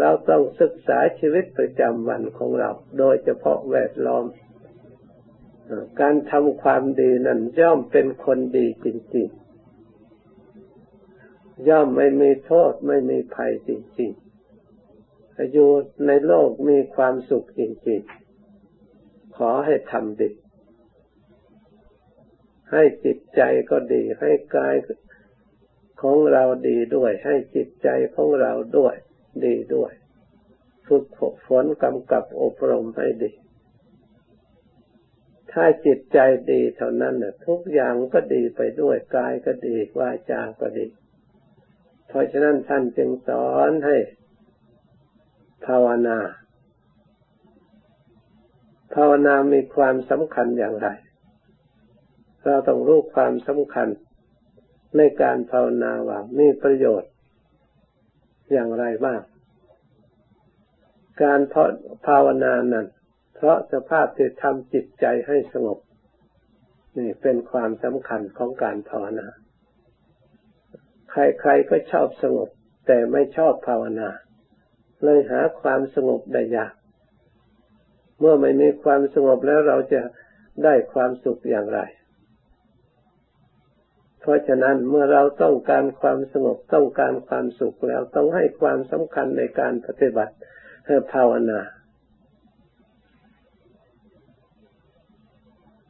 [0.00, 4.24] เราต้องศึกษาชีวิตประจำวันของเรา โดยเฉพาะแวดล้อม
[6.00, 8.86] การทำความดีนั้นย่อมเป็นคนดีจ
[9.16, 14.21] ริงๆ ย่อมไม่มีโทษไม่มีภัยจริงๆ
[15.52, 15.70] อยู่
[16.06, 20.30] ในโลกมีความสุขจริงๆ ขอให้ทำดี
[22.72, 24.74] ให้จิตใจก็ดี ให้กาย
[26.02, 28.94] ของเราดีด้วย ให้จิตใจของเราด้วย
[29.44, 29.92] ดีด้วย
[30.86, 31.04] ฝึก
[31.46, 33.32] ฝนกำกับอบรมให้ดี
[35.52, 36.18] ถ้าจิตใจ
[36.50, 40.86] ดีเท่านั้นน่ะทุกอย่างก็ดีไปด้วย กายก็ดีวาจาก็ดี
[42.08, 43.96] เพราะฉะนั้นท่านจึงสอนให้
[45.66, 46.18] ภาวนา
[48.94, 50.88] ภาวนามีความสำคัญอย่างไร
[52.42, 53.88] เราต้องรู้ความสำคัญ
[54.96, 57.10] ในการภาวนาว่ามีประโยชน์
[58.52, 59.20] อย่างไรบ้าง
[61.22, 61.40] การ
[62.06, 62.86] ภาวนานั้น
[63.34, 65.78] เพราะสภาพที่ทำจิตใจให้สงบ
[66.98, 69.26] นี่เป็นความสำคัญของการภาวนา
[71.10, 72.48] ใครๆก็ชอบสงบ
[72.86, 74.08] แต่ไม่ชอบภาวนา
[75.04, 76.74] เลยหาความสงบได้ยาก
[78.18, 80.02] เมื่อไม่มีความสงบแล้วเราจะ
[80.64, 81.80] ได้ความสุขอย่างไร
[84.20, 90.34] เพราะฉะนั้นเมื่อเราต้องการความสงบต้องการความสุขแล้วต้องให้ความสำคัญในการปฏิบัติ
[91.12, 91.60] ภาวนา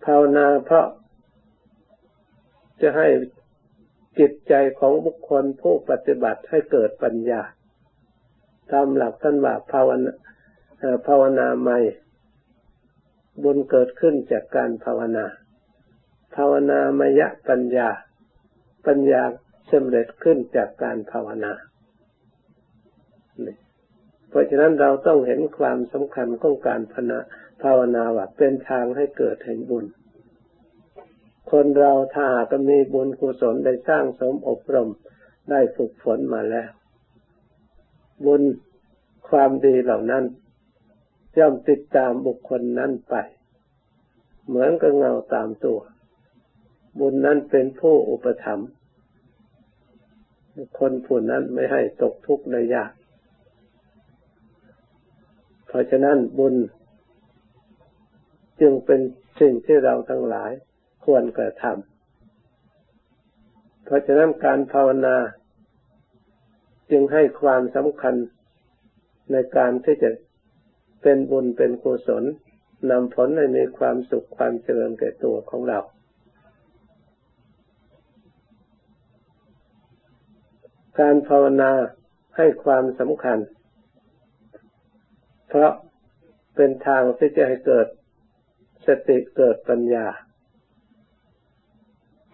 [0.05, 0.87] ภาวนาเพราะ
[2.83, 3.09] จะให้
[4.19, 7.43] จิตใจของบุคคลผู้ปฏิบัติให้เกิดปัญญา
[8.73, 10.13] ตามหลักท่านว่าภาวนา
[11.07, 11.79] ภาวนาใหม่
[13.43, 15.27] บุญเกิดขึ้นจากการภาวนา
[16.37, 17.89] ภาวนามยะปัญญา
[18.87, 19.23] ปัญญา
[19.71, 21.53] สำเร็จขึ้นจากการภาวนา
[24.29, 27.03] เพราะฉะนั้นเราต้องเห็นความสำคัญของการภา
[27.63, 29.85] ภาวนาว่าเป็นทางให้เกิดแห่งบุญ
[31.51, 34.91] คนเราถ้าหากมีบุญกุศลได้สร้างสมอบรม
[35.51, 36.71] ได้ฝึกฝนมาแล้ว
[38.27, 38.43] บุญ
[39.29, 40.25] ความดีเหล่านั้น
[41.39, 43.15] ย่อมติดตามบุคคลนั้นไป
[44.47, 45.81] เหมือนกับเงาตามตัว
[46.99, 48.69] บุญนั้นเป็นผู้อุปถัมภ์
[50.79, 52.93] คนผู้นั้นไม่ให้ตกทุกข์ในยาก
[55.67, 56.55] เพราะฉะนั้นบุญ
[58.61, 59.01] จึงเป็น
[59.41, 60.51] สิ่งที่เราทั้งหลาย
[61.05, 65.17] ควรกระทำเพราะฉะนั้นการภาวนา
[66.93, 68.15] จึงให้ความสำคัญ
[69.33, 70.11] ในการที่จะ
[71.03, 72.25] เป็นบุญเป็นกุศล
[72.91, 75.81] นำผลให้มีความสุขความเจริญแก่ตัวของเรา
[80.99, 81.73] การภาวนา
[82.37, 83.39] ให้ความสำคัญ
[85.49, 85.73] เพราะ
[86.55, 87.87] เป็นทางที่จะให้เกิด
[88.87, 90.07] สติเกิดปัญญา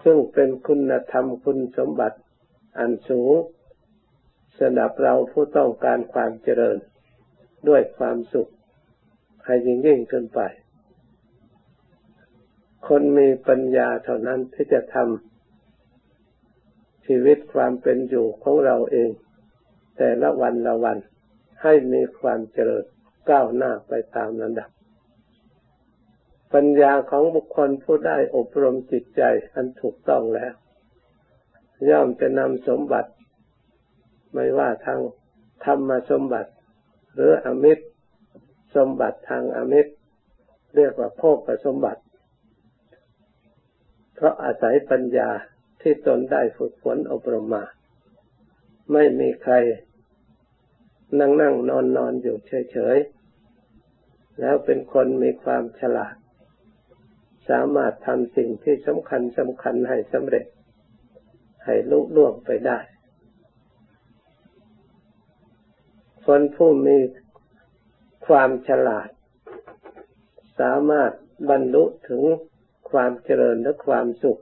[0.04, 2.18] ซึ่งเป็นคุณธรรมคุณสมบัติ
[2.78, 3.34] อันสูง
[4.58, 6.76] สำหรับเราผู้ต้องการความเจริญ
[7.68, 8.50] ด้วยความสุข
[9.44, 10.40] ให้ยิ่งยิ่งขึ้นไป
[12.88, 19.10] คนมีปัญญาเท่านั้นที่จะทำชีวิตความเป็นอยู่ของเราเอง
[19.98, 20.98] แต่ละวันละวัน
[21.62, 22.84] ให้มีความเจริญ
[23.30, 24.70] ก้าวหน้าไปตามลำดับ
[26.54, 29.22] ปัญญาของบุคคลผู้ได้อบรมจิตใจ
[29.54, 30.52] อันถูกต้องแล้ว
[31.90, 33.10] ย่อมจะนำสมบัติ
[34.34, 34.98] ไม่ว่าทาง
[35.64, 36.50] ธรรมสมบัติ
[37.14, 37.84] หรืออมิตร
[38.76, 39.92] สมบัติทางอมิตร
[40.76, 42.02] เรียกว่าโภคสมบัติ
[44.14, 45.30] เพราะอาศัยปัญญา
[45.80, 47.64] ที่ตนได้ฝึกฝนอบรมมา
[48.92, 49.54] ไม่มีใคร
[51.18, 52.36] นั่งนั่งนอนนอนอยู่
[52.72, 56.14] เฉยๆ แล้วเป็นคนมีความฉลาด
[57.48, 60.46] สามารถทำสิ่งที่สำคัญสำคัญให้สำเร็จ
[61.64, 62.78] ให้ลุล่วงไปได้
[66.32, 66.98] คนผู้มี
[68.26, 69.08] ความฉลาด
[70.60, 71.12] สามารถ
[71.50, 72.22] บรรลุถึง
[72.90, 74.40] ความเจริญและความสุข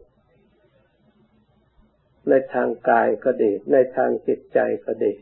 [2.28, 5.12] ในทางกายก็ดี ในทางจิตใจก็ดี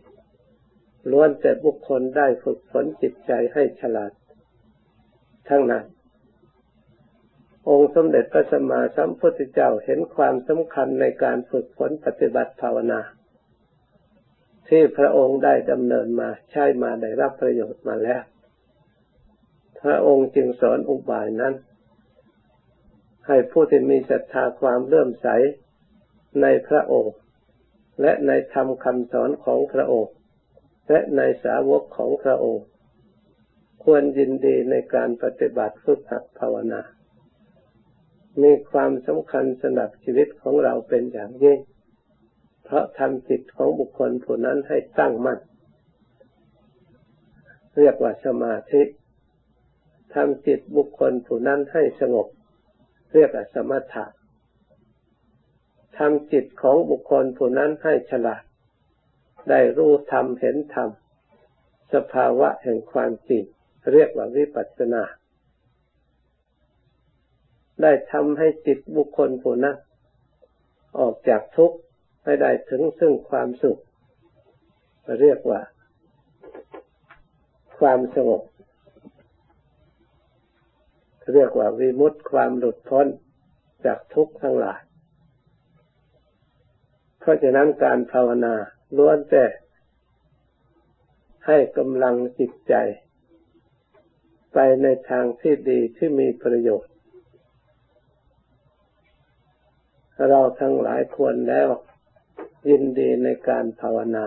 [1.10, 4.12] ล้วนแต่บุคคลได้ฝึกฝนจิตใจให้ฉลาด
[5.48, 5.84] ทั้งนั้น
[7.68, 13.00] องค์สมเด็จพระสัมมาสัมพุทธเจ้าเห็นความสำคัญในการฝึกฝนปฏิบัติภาวนา
[14.68, 18.22] ที่พระองค์ได้ดำเนินมาใช้มาได้รับประโยชน์มาแล้ว
[19.82, 21.54] พระองค์จึงสอนอุบายนั้น
[23.26, 25.28] ให้ผู้ที่มีศรัทธาความเลื่อมใส
[26.42, 27.14] ในพระองค์
[28.00, 30.12] และในธรรมคำสอนของพระองค์
[30.88, 32.64] และในสาวกของพระองค์
[33.84, 36.82] ควรยินดีในการปฏิบัติฝึกหัดภาวนา
[38.42, 41.58] มีความสำคัญสำหรับชีวิตของเราเป็นอย่างยิ่ง
[42.64, 45.38] เพราะทำจิตของบุคคลผู้นั้นให้ตั้งมั่น
[47.78, 48.82] เรียกว่าสมาธิ
[50.14, 52.26] ทำจิตบุคคลผู้นั้นให้สงบ
[53.14, 54.04] เรียกว่าสมถะ
[55.98, 58.42] ทำจิตของบุคคลผู้นั้นให้ฉลาด
[59.50, 60.90] ได้รู้ธรรมเห็นธรรม
[61.94, 63.42] สภาวะแห่งความจริง
[63.92, 65.02] เรียกว่าวิปัสสนา
[67.82, 69.76] ได้ทำให้จิตบุคคลผู้นั้น
[70.98, 71.78] ออกจากทุกข์
[72.24, 73.80] ให้ได้ถึงซึ่งความสุข
[75.20, 75.60] เรียกว่า
[77.78, 78.42] ความสงบ
[81.34, 83.06] เรียกว่าวิมุตติความหลุดพ้น
[83.84, 84.80] จากทุกข์ทั้งหลาย
[87.20, 88.54] เพราะฉะนั้นการภาวนา
[88.96, 89.44] ล้วนแต่
[91.46, 92.74] ให้กำลังจิตใจ
[94.52, 96.92] ไปในทางที่ดีที่มีประโยชน์
[100.28, 101.68] เราทั้งหลายควรแล้ว
[102.68, 104.26] ยินดีในการภาวนา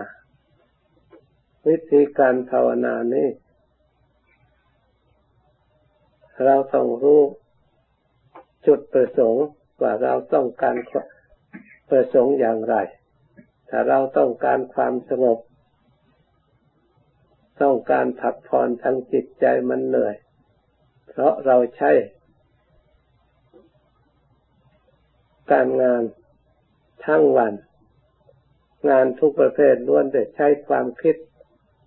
[1.66, 3.28] วิธีการภาวนานี้
[6.44, 7.22] เราต้องรู้
[8.66, 9.46] จุดประสงค์
[9.80, 10.76] ว่าเราต้องการ
[11.90, 12.74] ประสงค์อย่างไร
[13.68, 15.38] ถ้าเราต้องการความสงบ
[17.62, 20.14] ต้องการผักผ่อนทางจิตใจมันเหนื่อย
[21.08, 21.90] เพราะเราใช้
[25.52, 26.02] การงาน
[27.06, 27.54] ทั้งวัน
[28.88, 31.16] งานทุกประเภทล้วนแต่ใช้ความคิด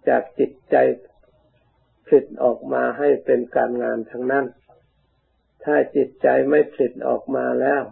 [0.08, 0.76] จากจิตใจ
[2.08, 4.46] ผลิตออกมาให้เป็นการงานทั้งนั้น
[5.64, 7.84] ถ้าจิตใจไม่ผลิตออกมาแล้ว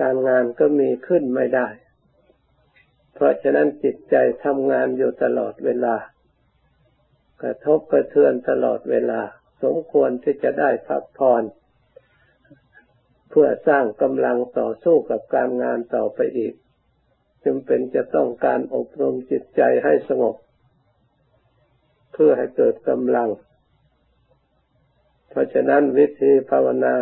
[0.00, 1.68] การงานก็มีขึ้นไม่ได้
[3.14, 5.96] เพราะฉะนั้นจิตใจทำงานอยู่ตลอดเวลา
[7.42, 9.20] กระทบกระเทือนตลอดเวลา
[9.62, 11.42] สมควรที่จะได้พักผ่อน
[13.30, 16.54] เพื่อสร้างกำลังต่อสู้กับการงานต่อไปอีก
[17.44, 20.36] จำเป็นจะต้องการอบรมจิตใจให้สงบ
[22.12, 23.28] เพื่อให้เกิดกำลัง
[25.28, 26.94] เพราะฉะนั้นวิธีภาวนา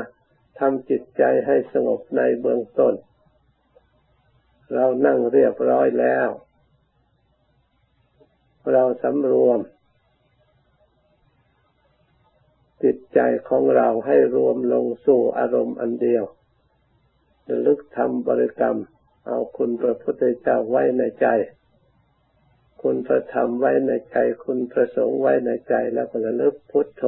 [0.59, 2.95] ทำจิตใจให้สงบในเบื้องต้น
[4.75, 6.29] เรานั่งเรียบร้อยแล้ว
[8.73, 9.61] เราสำรวม
[12.83, 16.25] จิตใจของเราให้รวมลงสู่อารมณ์อันเดียว
[17.67, 18.79] ลึกทำบริกรรม
[19.27, 21.27] เอาคุณพระพุทธเจ้าไว้ในใจ
[22.83, 27.05] คุณพระธรรมไว้ในใจ คุณพระสงฆ์ไว้ในใจแล้วก็ระลึกพุทโธ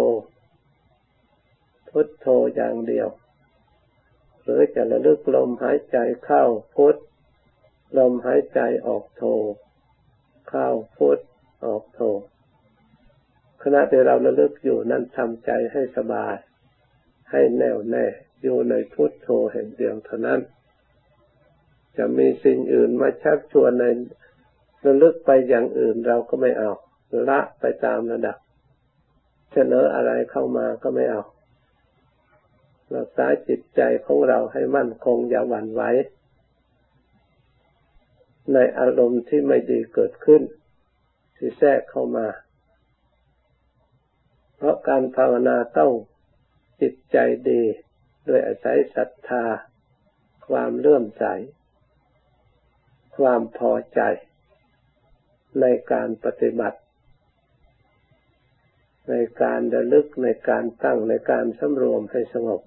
[1.89, 3.09] พุทโธอย่างเดียว
[4.43, 6.45] หรือจะระลึกลมหายใจเข้า
[6.77, 6.97] พุท
[7.99, 9.23] ลมหายใจออกโธ
[10.49, 11.19] เข้าพุท
[11.67, 12.01] ออกโธ
[13.63, 16.35] ขณะที่เราระลึกอยู่นั้นทำใจให้สบาย
[17.31, 18.07] ให้แน่วแน่
[18.43, 20.41] อยู่ในพุทโธแห่งเดียวเท่านั้น
[21.97, 23.85] จะมีสิ่งอื่นมาชักชวนใน
[24.85, 26.71] ระลึกไปอย่างอื่นเราก็ไม่เอา
[27.29, 28.37] ละไปตามระดับ
[29.53, 31.23] เสนออะไรเข้ามาก็ไม่เอา
[32.95, 35.83] รักษาจิตใจของเราให้มั่นคงอย่าหวั่นไหว
[38.53, 40.43] ในอารมณ์ที่ไม่ดีเกิดขึ้น
[41.37, 42.27] ที่แทรกเข้ามา
[44.57, 45.93] เพราะการภาวนาต้อง
[46.81, 47.17] จิตใจ
[47.51, 47.63] ดี
[48.29, 49.45] ด้วยอาศัยศรัทธา
[50.49, 51.25] ความเลื่อมใส
[53.17, 54.01] ความพอใจ
[55.61, 56.79] ในการปฏิบัติ
[59.11, 62.63] ในการระลึกในการตั้งในการสำรวมให้สงบ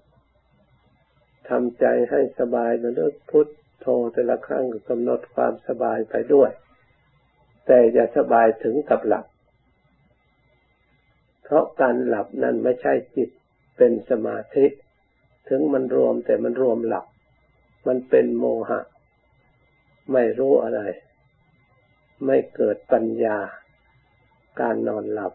[1.49, 3.47] ทำใจให้สบายระลึกพุท
[3.79, 6.51] โธแต่ละครั้งกำหนดความสบายไปด้วย
[7.65, 9.25] แต่อย่าสบายถึงกับหลับ
[11.43, 13.29] เพราะการหลับนั้นไม่ใช่จิต
[13.77, 14.65] เป็นสมาธิ
[15.49, 17.05] ถึงมันรวมแต่มันรวมหลับ
[17.87, 18.79] มันเป็นโมหะ
[20.11, 20.81] ไม่รู้อะไร
[22.25, 23.37] ไม่เกิดปัญญา
[24.61, 25.33] การนอนหลับ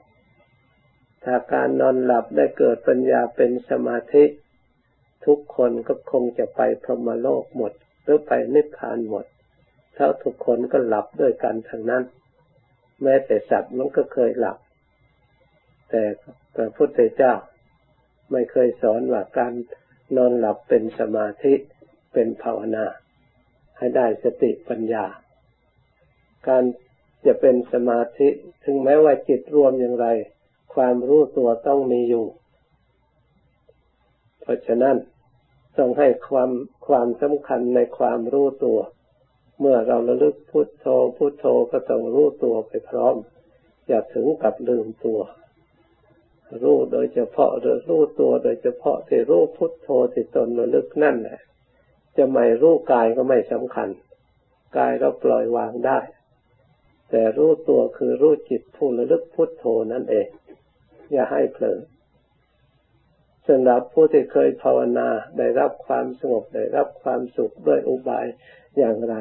[1.25, 4.25] ถ้าการนอนหลับได้เกิดปัญญาเป็นสมาธิ
[5.27, 9.25] ทุกคนก็คงจะไปพรหมโลกหมด หรือไปนิพพานหมด
[9.95, 12.05] เท่าทุกคนก็หลับด้วยกันทั้งนั้น
[13.03, 14.59] แม้แต่สัตว์มันก็เคยหลับ
[15.91, 16.03] แต่
[16.55, 17.35] พระพุทธเจ้า
[18.31, 19.53] ไม่เคยสอนว่าการ
[20.17, 21.55] นอนหลับเป็นสมาธิ
[22.13, 22.87] เป็นภาวนา
[23.81, 25.05] ให้ได้สติปัญญา
[26.49, 26.65] การ
[27.27, 28.29] จะเป็นสมาธิ
[28.65, 30.07] ถึงแม้ว่าจิตรวมอย่างไร
[30.75, 32.27] ความรู้ตัวต้องมีอยู่
[34.41, 34.97] เพราะฉะนั้น
[35.79, 36.51] ต้องให้ความ
[36.87, 38.79] ความสำคัญในความรู้ตัว
[39.61, 43.17] เมื่อเราระลึกพุทโธพุทโธก็ต้องรู้ตัวไปพร้อม
[43.89, 45.21] อย่าถึงกับลืมตัว
[46.63, 51.41] รู้โดยเฉพาะหรือรู้ตัวโดยเฉพาะที่รู้พุทโธที่ตนระลึกนั่นแหละ
[52.17, 53.89] จะไม่รู้กายก็ไม่สำคัญ
[54.79, 55.99] กายเราปล่อยวางได้
[57.11, 60.29] แต่รู้ตัวคือรู้จิตผู้ระลึกพุทโธนั่นเอง
[61.13, 61.79] อย่าให้เผลอ
[63.47, 65.09] สสำหรับผู้ที่เคยภาวนา
[65.39, 68.27] ได้รับความสงบได้รับความสุขด้วยอุบาย
[68.79, 69.15] อย่างไร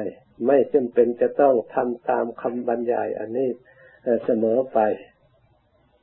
[0.46, 3.48] ไม่จำเป็นจะต้องทำตามคำบรรยายอันนี้
[4.24, 4.78] เสมอไป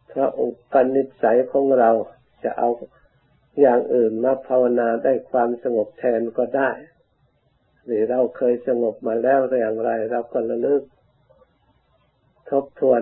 [0.10, 1.92] เพราะอุปนิสัยของเรา
[2.44, 2.70] จะเอา
[3.60, 6.72] อย่างอื่นมาภาวนาได้ความสงบแทนก็ได้
[7.86, 10.84] หรือเราเคยสงบมาแล้วอย่างไร เราก็ระลึก
[12.50, 13.02] ทบทวน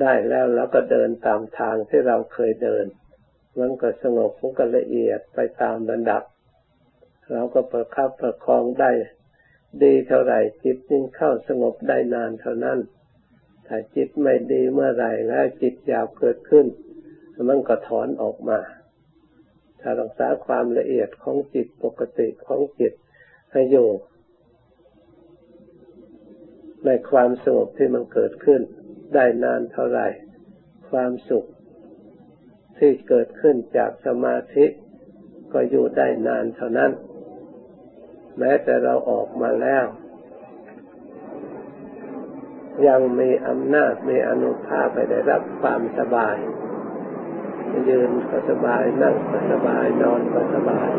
[0.00, 2.84] ได้แล้วเราก็เดินตามทางที่เราเคยเดิน
[3.58, 6.22] มันก็สงบมันก็ละเอียดไปตามระดับ
[7.32, 8.90] เราก็ประคับประคองได้
[9.82, 12.78] ดีเท่าไหร่จิตยิ่งเข้าสงบได้นานเท่านั้น
[13.66, 16.66] ถ้าจิตไม่ดีเมื่อไหร่แล้วจิตอยากเกิดขึ้น
[17.48, 18.58] มันก็ถอนออกมา
[19.80, 22.92] ถ้ารักษาความละเอียดของจิตปกติของจิต
[23.52, 23.88] ให้อยู่
[26.84, 28.60] ในความสงบที่มันเกิดขึ้น
[29.14, 30.08] ได้นานเท่าไหร่
[30.90, 31.44] ความสุข
[32.78, 34.66] ที่เกิดขึ้นจากสมาธิ
[35.52, 36.92] ก็อยู่ได้นานเท่านั้น
[38.38, 39.84] แม้แต่เราออกมาแล้ว
[42.88, 46.36] ยังมีอำนาจมีอนุภาพไปได้รับความสบาย
[47.88, 50.90] ยืนก็สบายนั่งก็สบายนอนก็สบาย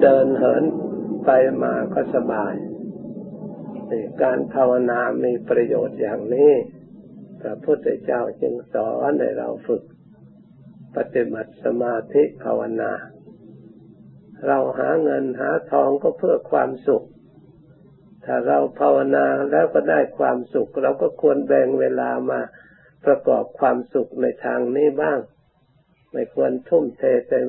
[0.00, 0.64] เดินเหิน
[1.24, 1.30] ไป
[1.62, 2.54] มาก็สบาย
[4.22, 6.52] การภาวนามีประโยชน์อย่างนี้
[7.40, 9.82] พระพุทธเจ้าจึงสอนให้เราฝึก
[10.96, 12.92] ปฏิบัติสมาธิภาวนา
[14.46, 17.06] เราหาเงินหาทองก็เพื่อความสุข
[18.24, 22.40] ถ้าเราภาวนาแล้วก็ได้ความสุข เราก็ควรแบ่งเวลามา
[23.04, 25.18] ประกอบความสุขในทางนี้บ้าง
[26.12, 27.46] ไม่ควรทุ่มเทเต็ม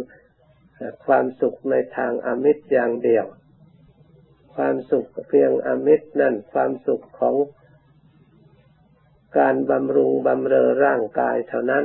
[1.06, 3.26] ความสุขในทางอมิตรอย่างเดียว
[4.56, 7.36] ความสุขเพียงอมิตรนั่นความสุขของ
[9.40, 11.84] การบำรุงบำเรอร่างกายเท่านั้น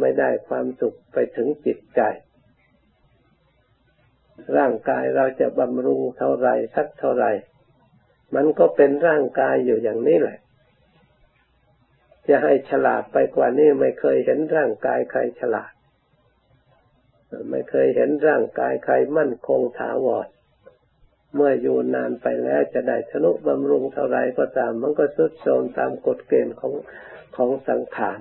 [0.00, 2.00] ไม่ได้ความสุขไปถึงจิตใจ
[4.56, 7.26] ร่างกายเราจะบำรุงเท่าไรสักเท่าไร
[8.34, 10.38] มันก็เป็นร่างกายอยู่อย่างนี้แหละ
[12.28, 15.72] จะให้ฉลาดไปกว่านี้ไม่เคยเห็นร่างกายใครฉลาด
[17.50, 20.28] ไม่เคยเห็นร่างกายใครมั่นคงถาวร
[21.34, 26.74] เมื่ออยู่นานไปแล้วจะได้ทนุบำรุงเท่าไรก็ตาม มันก็สุดโทรมตามกฎเกณฑ์ของ
[27.36, 28.20] ของสังขาร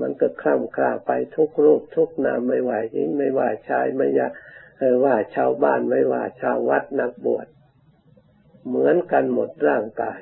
[0.00, 4.28] มันก็คล่ำคลาไปทุกรูปทุกนามไม่ไหวหญิงไม่ไหวชายไม่ยา
[5.04, 7.46] ว่าชาวบ้านไม่ว่าชาววัดนักบวช
[8.66, 10.20] เหมือนกันหมดร่างกาย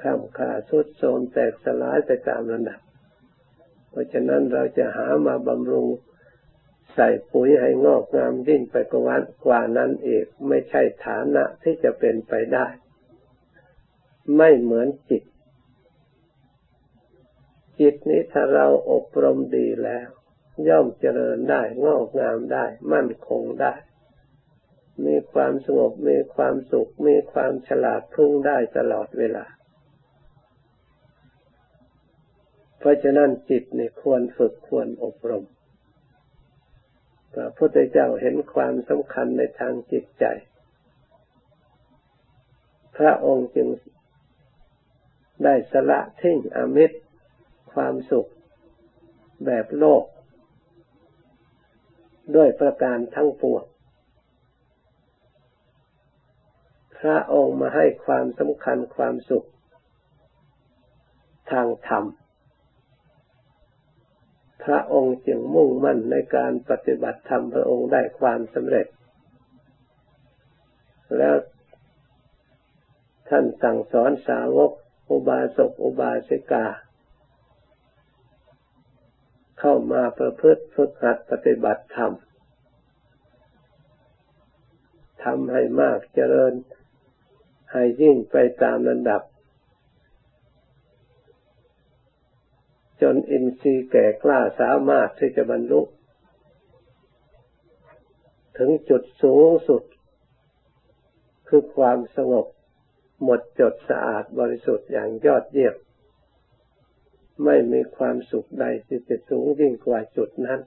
[0.00, 2.80] ข้ามขาสุดโทมแตกสลายไปตามระดับ
[3.90, 5.88] เพราะฉะนั้นเราจะหามาบำรุง
[6.94, 12.66] ใส่ปุ๋ยให้งอกงามยิ่งไปกว่ากว่านั้นเอกไม่ใช่ฐานะที่จะเป็นไปได้
[14.36, 15.22] ไม่เหมือนจิต
[17.80, 20.08] จิตนี้ถ้าเราอบรมดีแล้ว
[20.68, 23.74] ย่อมเจริญได้ งอกงามได้ มั่นคงได้
[25.06, 29.44] มีความสงบมีความสุข มีความฉลาดพุ่งได้ตลอดเวลา
[32.78, 35.44] เพราะฉะนั้นจิตนี่ควรฝึกควรอบรม
[37.34, 40.24] พระพุทธเจ้าเห็นความสำคัญในทางจิตใจ
[42.96, 43.68] พระองค์จึง
[45.44, 46.98] ได้สละทิ้งอมิตร
[47.72, 48.30] ความสุข
[49.46, 50.04] แบบโลก
[52.36, 53.64] ด้วยประการทั้งปวง
[56.98, 59.48] พระองค์มาให้ความสำคัญความสุข
[61.50, 62.04] ทางธรรม
[64.64, 68.86] พระองค์จึงมุ่งมั่นในการปฏิบัติธรรมพระองค์ได้ความสำเร็จ
[71.18, 71.36] แล้ว
[73.28, 74.70] ท่านสั่งสอนสาวก
[75.10, 76.66] อุบาสกอุบาสิกา
[79.64, 82.12] เข้ามาประพฤติฝึกหัดปฏิบัติธรรม
[85.24, 86.54] ทำให้มากเจริญ
[87.72, 89.22] ให้ยิ่งไปตามระดับ
[93.02, 95.82] จนอินทรีย์แก่กล้าสามารถที่จะบรรลุ
[98.58, 99.82] ถึงจุดสูงสุด
[101.48, 102.46] คือความสงบ
[103.22, 105.76] หมดจดสะอาดบริสุทธิ์อย่างยอดเยี่ยม
[107.44, 110.60] ไม่มีความสุขใดที่จะสูงยิ่งกว่าจุดนั้น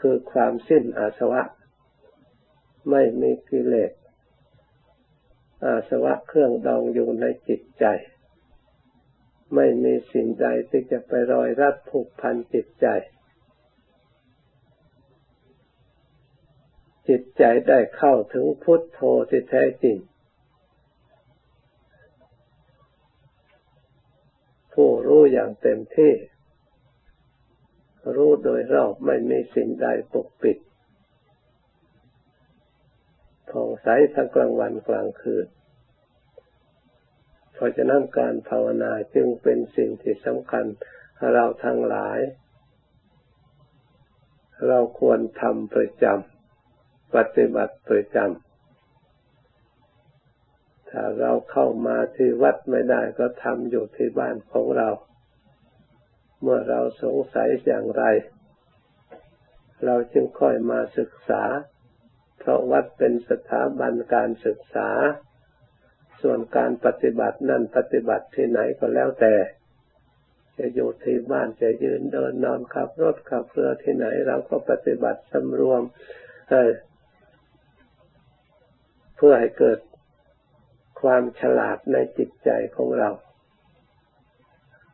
[0.00, 1.42] คือความสิ้นอาสวะ
[2.90, 3.92] ไม่มีกิเลส
[5.66, 7.84] อาสวะเครื่องดองอยู่ในจิตใจ
[9.54, 12.86] ไม่มีสิ่งใดที่จะไปรอยรัดผูกพันจิตใจ
[17.08, 19.00] จิตใจได้เข้าถึงพุทโธ
[19.30, 19.96] ที่แท้จริง
[24.72, 26.12] ผู้ รู้อย่างเต็มที่
[28.14, 30.58] รู้โดยรอบไม่มีสิ่งใดปกปิด
[33.50, 35.46] ผ่องใสทั้งกลางวันกลางคืน
[37.52, 40.64] เพราะฉะนั้นการภาวนาจึงเป็นสิ่งที่สำคัญ
[41.32, 42.18] เราทั้งหลาย
[44.66, 48.45] เราควรทำประจำปฏิบัติประจำ
[50.98, 54.88] ถ้าเราเข้ามาที่วัดไม่ได้ก็ทำอยู่ที่บ้านของเรา
[56.42, 58.04] เมื่อเราสงสัยอย่างไร
[59.84, 61.42] เราจึงค่อยมาศึกษา
[62.38, 64.90] เพราะวัดเป็นสถาบันการศึกษา
[66.22, 69.34] ส่วนการปฏิบัตินั่นปฏิบัติที่ไหนก็แล้วแต่
[70.58, 75.82] จะอยู่ที่บ้านจะยืนเดินนอนขับรถขับเรือที่ไหนเราก็ปฏิบัติสำรวม
[79.16, 79.78] เพื่อให้เกิด
[81.00, 83.10] ความฉลาดในจิตใจของเรา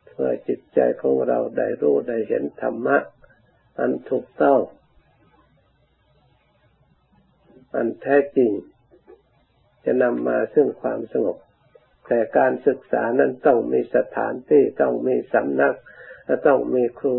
[0.07, 2.97] เพื่อจิตใจของเราได้รู้ได้เห็นธรรมะ
[3.79, 4.59] อันถูกต้อง
[7.75, 8.51] อันแท้จริง
[9.85, 11.37] จะนำมาซึ่งความสงบ
[12.07, 15.75] แต่การศึกษานั้นต้องมีสถานที่ต้องมีสำนัก
[16.25, 17.11] และต้องมีครู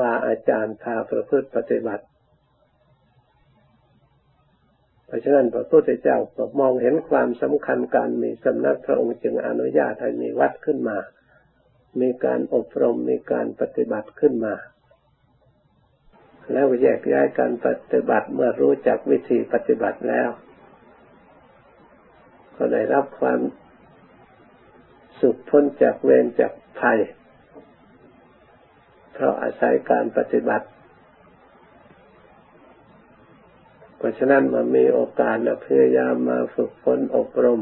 [0.00, 2.04] บาอาจารย์พาประพฤติปฏิบัติ
[5.10, 6.18] เพราะฉะนั้นพระพุทธเจ้า
[6.60, 10.98] มองเห็นความสำคัญการมีสำนักพระองค์จึงอนุญาตให้มีวัดขึ้นมา
[12.00, 14.54] มีการอบรมมีการปฏิบัติขึ้นมา
[16.52, 20.28] แล้วแยกย้ายการปฏิบัติเมื่อรู้จักวิธีปฏิบัติแล้ว
[22.56, 23.40] ก็ได้รับความ
[25.20, 26.98] สุขพ้นจากเวรจากภัย
[29.12, 30.66] เพราะอาศัยการปฏิบัติ
[34.00, 37.60] เพราะฉะนั้นมามีโอกาสและพยายามมาฝึกฝนอบรม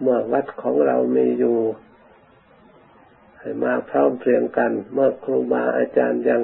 [0.00, 1.58] เมื่อวัดของเรามีอยู่
[3.38, 6.42] ให้มาพร้อมเพรียงกัน เมื่อครูบาอาจารย์ยัง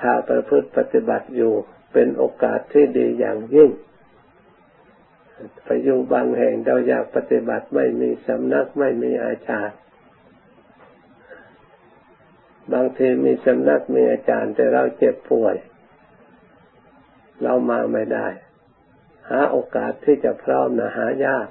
[0.00, 1.52] พาประพฤติปฏิบัติอยู่
[1.92, 3.70] เป็นโอกาสที่ดีอย่างยิ่ง
[5.64, 9.76] ไปอยู่บางแห่งเราอยากปฏิบัติไม่มีสำนักไม่มีอาจารย์
[12.72, 15.56] บางทีมีสำนักมีอาจารย์แต่เราเจ็บป่วย
[17.42, 18.26] เรามาไม่ได้
[19.30, 21.48] หาโอกาสที่จะพร้อมนะหายาก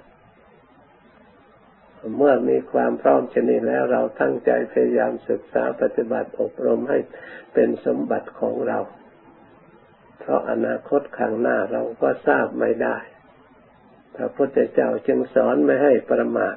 [2.18, 7.00] เมื่อมีความพร้อมชนิดแล้วเราตั้งใจพยายามศึกษาปฏิบัติอบรมให้
[7.54, 8.80] เป็นสมบัติของเรา
[10.20, 12.98] เพราะอนาคตข้างหน้าเราก็ทราบไม่ได้
[14.16, 16.56] พระพุทธเจ้าจึงสอนไม่ให้ประมาท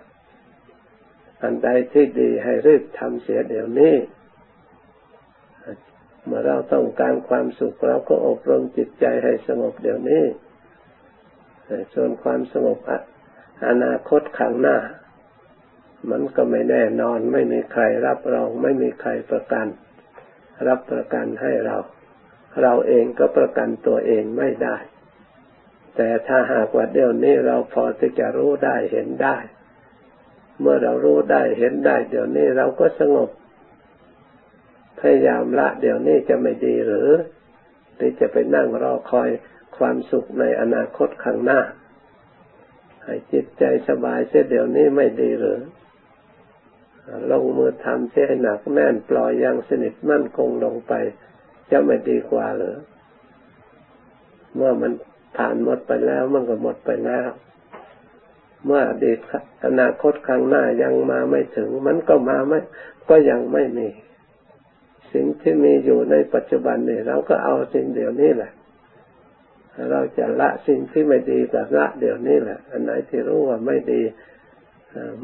[1.42, 3.94] อันใดที่ดีให้รีบทำเสียเดี๋ยวนี้
[6.24, 10.24] เมื่อเราต้องการความสุขเราก็อบรมจิตใจให้สงบเดี๋ยวนี้
[11.94, 12.78] ส่วนความสงบ
[13.68, 14.78] อนาคตข้างหน้า
[16.10, 19.66] มันก็ไม่แน่นอนไม่มีใครรับรอง ไม่มีใครประกัน
[20.68, 21.76] รับประกันให้เรา
[22.62, 24.76] เราเองก็ประกันตัวเองไม่ได้
[25.96, 29.36] แต่ถ้าหากว่าเดี๋ยวนี้เราพอที่จะรู้ได้เห็นได้
[30.60, 33.30] เมื่อเรารู้ได้เห็นได้ เดี๋ยวนี้เราก็สงบ
[35.00, 37.10] พยายามละเดี๋ยวนี้จะไม่ดีหรือ
[37.98, 39.28] ที่จะไปนั่งรอคอย
[39.76, 41.60] ความสุขในอนาคตข้างหน้า
[43.04, 45.60] ให้จิตใจสบายเสียเดี๋ยวนี้ไม่ดีหรือ
[47.30, 50.92] ลงมือทำเสียหนักแน่นปล่อยอย่างสนิทมั่นคงลงไป
[51.70, 52.76] จะไม่ดีกว่าหรือ
[54.54, 54.92] เมื่อมัน
[55.36, 57.28] ผ่านหมดไปแล้วมันก็หมดไปแล้ว
[58.64, 59.18] เมื่ออดีต
[59.66, 62.58] อนาคตข้างหน้ายังมาไม่ถึง มันก็มาไม่
[63.08, 63.88] ก็ยังไม่มี
[65.14, 68.52] สิ่งที่มีอยู่ในปัจจุบันนี่เราก็เอาสิ่งเดียวนี้แหละ
[69.90, 74.02] เราจะละสิ่งที่ไม่ดีกับละเดี๋ยวนี้แหละ อันไหนที่รู้ว่าไม่ดี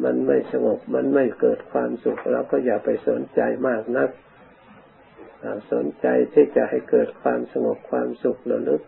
[0.05, 4.11] มันไม่สงบมันไม่เกิดความสุข เราก็อย่าไปสนใจมากนัก
[5.73, 8.83] สนใจที่จะให้เกิดความสงบความสุขระลึก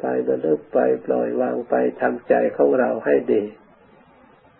[0.00, 3.44] ไประลึกไปปล่อยวางไปทำใจของเราให้ดี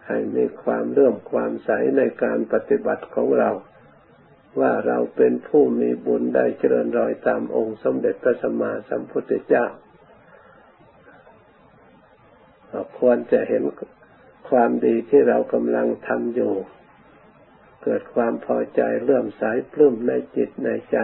[0.07, 3.51] ให้มีความเรื่มความใสในการปฏิบัติของเรา
[4.61, 9.66] ว่าเราเป็นผู้มีบุญได้เจริญรอยตามองค์สมเด็จพระสัมมาสัมพุทธเจ้า
[12.98, 13.62] ควรจะเห็น
[14.50, 16.55] ความดีที่เรากำลังทำอยู่
[17.84, 19.42] เกิดความพอใจเลื่อมใส
[19.72, 20.98] ปลื้มในจิตในใจ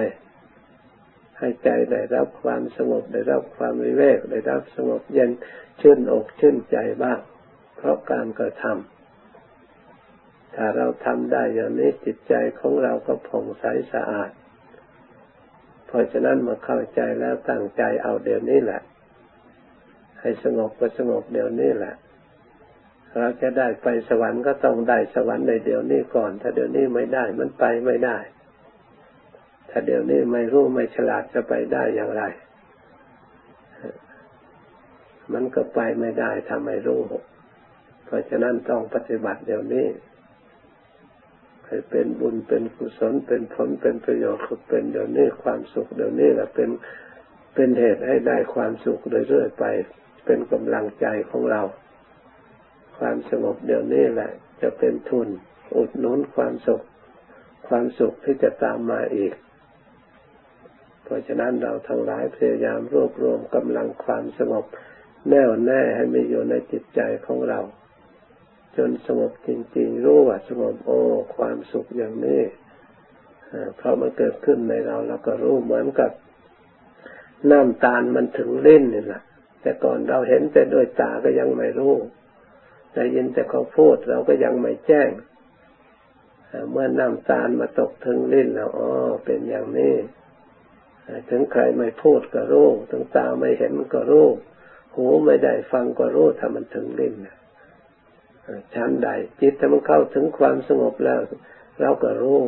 [1.38, 5.30] ให้ใจได้รับความสงบได้รับความวิเวกได้รับสงบเย็น
[5.80, 7.20] ชื่นอกชื่นใจบ้าง
[7.76, 8.99] เพราะการกระทำ
[10.55, 14.30] ถ้าเราทำได้อย่างนี้จิตใจของเราก็ผ่องใสสะอาด
[15.86, 18.80] เพราะฉะนั้นมาเข้าใจแล้วตั้งใจเอาเดี๋ยวนี้แหละ
[20.20, 21.94] ให้สงบก็สงบเดี๋ยวนี้แหละ
[23.18, 28.18] เราจะได้ไปสวรรค์ก็ต้องได้สวรรค์ในเดี๋ยวนี้ก่อน ถ้าเดี๋ยวนี้ไม่ได้มันไปไม่ได้
[29.70, 32.22] ถ้าเดี๋ยวนี้ไม่รู้ไม่ฉลาดจะไปได้อย่างไร
[35.32, 37.01] มันก็ไปไม่ได้ถ้าไม่รู้
[38.05, 39.86] เพราะฉะนั้นต้องปฏิบัติเดี๋ยวนี้
[41.71, 46.71] ให้เป็นบุญเป็นกุศลเป็นผลเป็นประโยชน์เป็นเดี๋ยวนี้ความสุขเดี๋ยวนี้แหละเป็น
[47.55, 49.64] เป็นเหตุให้ได้ความสุขเรื่อยๆไป
[50.25, 51.62] เป็นกำลังใจของเรา
[52.99, 54.31] ความสงบเดี๋ยวนี้แหละ
[54.62, 55.29] จะเป็นทุน
[55.77, 56.83] อุดหนุนความสุข
[57.68, 59.33] ความสุขที่จะตามมาอีก
[61.05, 64.64] เพราะฉะนั้นเราทั้งหลายพยายามรวบรวมกำลังความสงบ
[65.29, 67.61] แน่วแน่ให้มีอยู่ในจิตใจของเรา
[68.77, 70.99] จนสงบจริงๆ รู้ว่าสงบโอ้
[71.37, 72.43] ความสุขอย่างนี้
[73.77, 76.11] เพราะมันเกิดขึ้นในเราแล้วก็รู้เหมือนกับ
[77.51, 79.23] น้ำตาลมันถึงลิ้นนี่แหละ
[79.61, 81.95] แต่ก่อนเราเห็นแต่ด้วยตาก็ยังไม่รู้
[82.95, 85.11] ได้ยินแต่เขาพูดเราก็ยังไม่แจ้ง
[86.71, 88.89] เมื่อน้ำตาลมาตกถึงลิ้นแล้วอ๋อ
[89.25, 89.95] เป็นอย่างนี้
[91.31, 94.29] ถึงใครไม่พูดก็รู้ถึงตาไม่เห็นก็รู้
[94.95, 97.14] หูไม่ได้ฟังก็รู้ถ้ามันถึงลิ้น
[98.74, 101.20] ชั้นใดจิตถ้ามันเข้าถึงความสงบแล้ว
[101.80, 102.40] เราก็รู้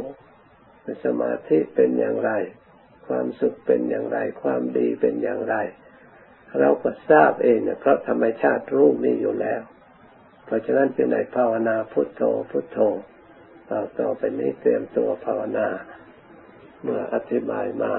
[1.04, 2.30] สมาธิเป็นอย่างไร
[3.06, 5.56] ความสุขเป็นอย่างไร ความดีเป็นอย่างไร
[6.60, 9.62] เราก็ทราบเองเพราะธรรมชาติรู้มีอยู่แล้ว
[10.44, 12.78] เพราะฉะนั้นจึงในภาวนาพุทโธพุทโธ
[13.70, 15.68] ต่อต่อไปนี้เตรียมตัวภาวนา
[16.82, 17.94] เมื่ออธิบายมา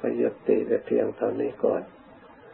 [0.00, 1.82] ก็ยุติแต่เพียงเท่านี้ก่อน